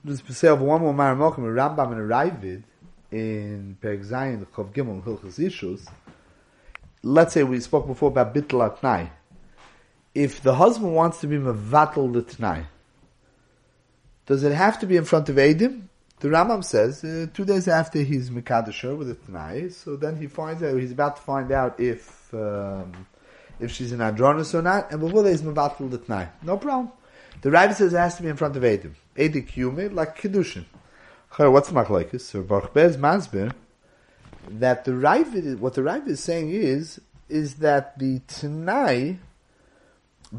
There's 0.04 0.22
say 0.36 0.46
of 0.46 0.60
one 0.60 0.82
more 0.82 0.94
Maramokim, 0.94 1.38
a 1.38 1.40
Rambam 1.40 1.90
and 1.90 2.00
a 2.00 2.04
Raavad 2.04 2.62
in 3.10 3.76
Perek 3.82 4.06
Zayin, 4.06 4.46
Chav 4.46 4.72
Gimel, 4.72 5.02
Hilchas. 5.02 5.88
Let's 7.02 7.34
say 7.34 7.42
we 7.42 7.58
spoke 7.58 7.88
before 7.88 8.10
about 8.10 8.32
Bittel 8.32 8.70
Atnai 8.70 9.10
if 10.16 10.40
the 10.40 10.54
husband 10.54 10.94
wants 10.94 11.20
to 11.20 11.26
be 11.26 11.36
mevatel 11.36 12.10
the 12.10 12.22
t'nai, 12.22 12.64
does 14.24 14.42
it 14.42 14.52
have 14.52 14.80
to 14.80 14.86
be 14.86 14.96
in 14.96 15.04
front 15.04 15.28
of 15.28 15.36
Edim? 15.36 15.82
The 16.20 16.28
Rambam 16.28 16.64
says 16.64 17.04
uh, 17.04 17.26
two 17.34 17.44
days 17.44 17.68
after 17.68 17.98
he's 17.98 18.30
mekadesher 18.30 18.96
with 18.96 19.08
the 19.08 19.14
t'nai, 19.14 19.70
so 19.70 19.94
then 19.94 20.16
he 20.16 20.26
finds 20.26 20.62
out 20.62 20.78
he's 20.78 20.92
about 20.92 21.16
to 21.16 21.22
find 21.22 21.52
out 21.52 21.78
if 21.78 22.32
um, 22.32 23.06
if 23.60 23.70
she's 23.70 23.92
an 23.92 23.98
adronis 23.98 24.54
or 24.54 24.62
not, 24.62 24.90
and 24.90 25.00
before 25.00 25.22
that 25.22 25.30
he's 25.30 25.42
mevatel 25.42 25.90
the 25.90 25.98
t'nai. 25.98 26.30
No 26.42 26.56
problem. 26.56 26.90
The 27.42 27.50
Rabbi 27.50 27.74
says 27.74 27.92
it 27.92 27.98
has 27.98 28.16
to 28.16 28.22
be 28.22 28.30
in 28.30 28.36
front 28.36 28.56
of 28.56 28.62
Edim. 28.62 28.94
Edik 29.16 29.50
yume 29.50 29.92
like 29.92 30.18
kedushin. 30.18 30.64
What's 31.36 31.70
machlekes? 31.70 32.22
So 32.22 32.42
Baruch 32.42 32.72
Ber 32.72 32.88
Masber 32.94 33.52
that 34.48 34.86
the 34.86 34.94
Rav, 34.94 35.60
what 35.60 35.74
the 35.74 35.82
Rav 35.82 36.08
is 36.08 36.20
saying 36.20 36.48
is 36.48 37.02
is 37.28 37.56
that 37.56 37.98
the 37.98 38.20
t'nai 38.20 39.18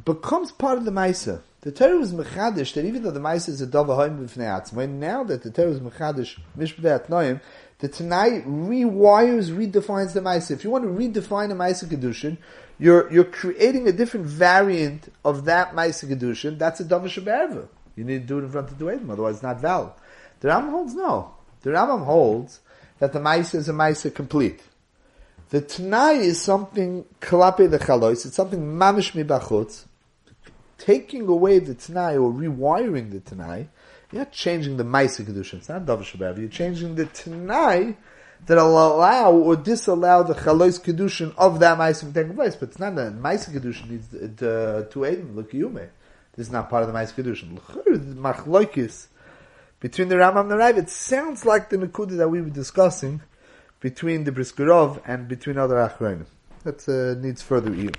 becomes 0.06 0.52
part 0.52 0.78
of 0.78 0.86
the 0.86 0.92
Maisa. 0.92 1.42
The 1.62 1.72
Torah 1.72 1.98
was 1.98 2.14
mechadish 2.14 2.74
that 2.74 2.86
even 2.86 3.04
though 3.04 3.12
the 3.12 3.20
Maisa 3.20 3.50
is 3.50 3.62
a 3.62 3.68
dova 3.68 3.96
hoim 3.96 4.26
b'fnei 4.26 4.74
when 4.74 5.00
now 5.00 5.24
that 5.24 5.44
the 5.44 5.52
Torah 5.52 5.72
is 5.72 5.80
mechadish 5.80 6.40
mishbedei 6.58 7.06
atnoim, 7.06 7.42
the 7.80 7.88
Tanai 7.88 8.42
rewires, 8.42 9.50
redefines 9.50 10.14
the 10.14 10.22
Maisa. 10.22 10.52
If 10.52 10.64
you 10.64 10.70
want 10.70 10.84
to 10.84 10.90
redefine 10.90 11.52
a 11.52 11.56
Maisa 11.56 11.86
Kedushin, 11.86 12.38
you're, 12.80 13.12
you're 13.12 13.24
creating 13.24 13.88
a 13.88 13.92
different 13.92 14.26
variant 14.26 15.12
of 15.26 15.46
that 15.46 15.74
Maisa 15.74 16.10
Kedushin, 16.10 16.58
that's 16.58 16.80
a 16.80 16.86
Dava 16.86 17.06
Shabbat 17.06 17.68
You 17.96 18.04
need 18.04 18.22
to 18.22 18.28
do 18.28 18.40
it 18.40 18.44
in 18.44 18.52
front 18.52 18.72
of 18.72 18.78
the 18.78 18.86
Duedim, 18.86 19.10
otherwise 19.12 19.36
it's 19.36 19.44
not 19.44 19.60
valid. 19.60 19.92
The 20.40 20.50
Rambam 20.50 20.70
holds 20.70 20.94
no. 20.94 21.34
The 21.62 21.72
Rambam 21.72 22.06
holds 22.06 22.60
that 23.00 23.14
the 23.14 23.20
Maisa 23.20 23.56
is 23.56 23.70
a 23.70 23.74
Maisa 23.74 24.14
complete. 24.14 24.62
The 25.50 25.62
Tanai 25.62 26.18
is 26.18 26.42
something 26.42 27.06
kalape 27.22 27.70
the 27.70 27.80
chalois. 27.80 28.26
It's 28.26 28.36
something 28.36 28.60
mamish 28.60 29.14
mibachutz. 29.14 29.86
Taking 30.78 31.28
away 31.28 31.60
the 31.60 31.74
Tanai 31.74 32.18
or 32.18 32.32
rewiring 32.32 33.12
the 33.12 33.20
Tanai, 33.20 33.70
you're 34.12 34.22
not 34.22 34.32
changing 34.32 34.78
the 34.78 34.84
Maisa 34.84 35.26
Kedushin. 35.26 35.56
It's 35.56 35.70
not 35.70 35.86
Dav 35.86 36.02
Shabbat. 36.02 36.38
You're 36.38 36.50
changing 36.50 36.96
the 36.96 37.06
Tanai 37.06 37.96
that'll 38.46 38.70
allow 38.70 39.32
or 39.32 39.56
disallow 39.56 40.24
the 40.24 40.36
Chalois 40.36 40.80
Kedushin 40.84 41.34
of 41.38 41.60
that 41.62 41.78
Maisa 41.78 42.02
from 42.02 42.14
taking 42.14 42.36
place. 42.36 42.56
But 42.56 42.70
it's 42.70 42.80
not 42.80 42.96
that 42.96 43.14
Maisa 43.14 43.50
Kedushin 43.50 43.90
needs 43.90 44.14
uh, 44.14 44.28
to, 44.38 44.88
to 44.92 45.06
aid 45.06 45.34
Look, 45.34 45.52
yume. 45.52 45.88
This 46.36 46.48
is 46.48 46.52
not 46.52 46.70
part 46.70 46.84
of 46.84 46.94
the 46.94 46.98
Maisa 46.98 47.14
Kedushin. 47.14 47.58
Machloikis 48.16 49.08
between 49.80 50.08
the 50.08 50.16
Rambam 50.16 50.42
and 50.42 50.52
the 50.52 50.58
Rav, 50.58 50.78
it 50.78 50.90
sounds 50.90 51.46
like 51.46 51.70
the 51.70 51.78
Nakuda 51.78 52.18
that 52.18 52.30
we 52.30 52.42
were 52.42 52.50
discussing 52.50 53.22
between 53.80 54.24
the 54.24 54.32
Briskerov 54.32 55.02
and 55.06 55.28
between 55.28 55.58
other 55.58 55.76
Achronim. 55.76 56.26
That 56.64 56.88
uh, 56.90 57.20
needs 57.22 57.42
further 57.42 57.74
ear. 57.74 57.92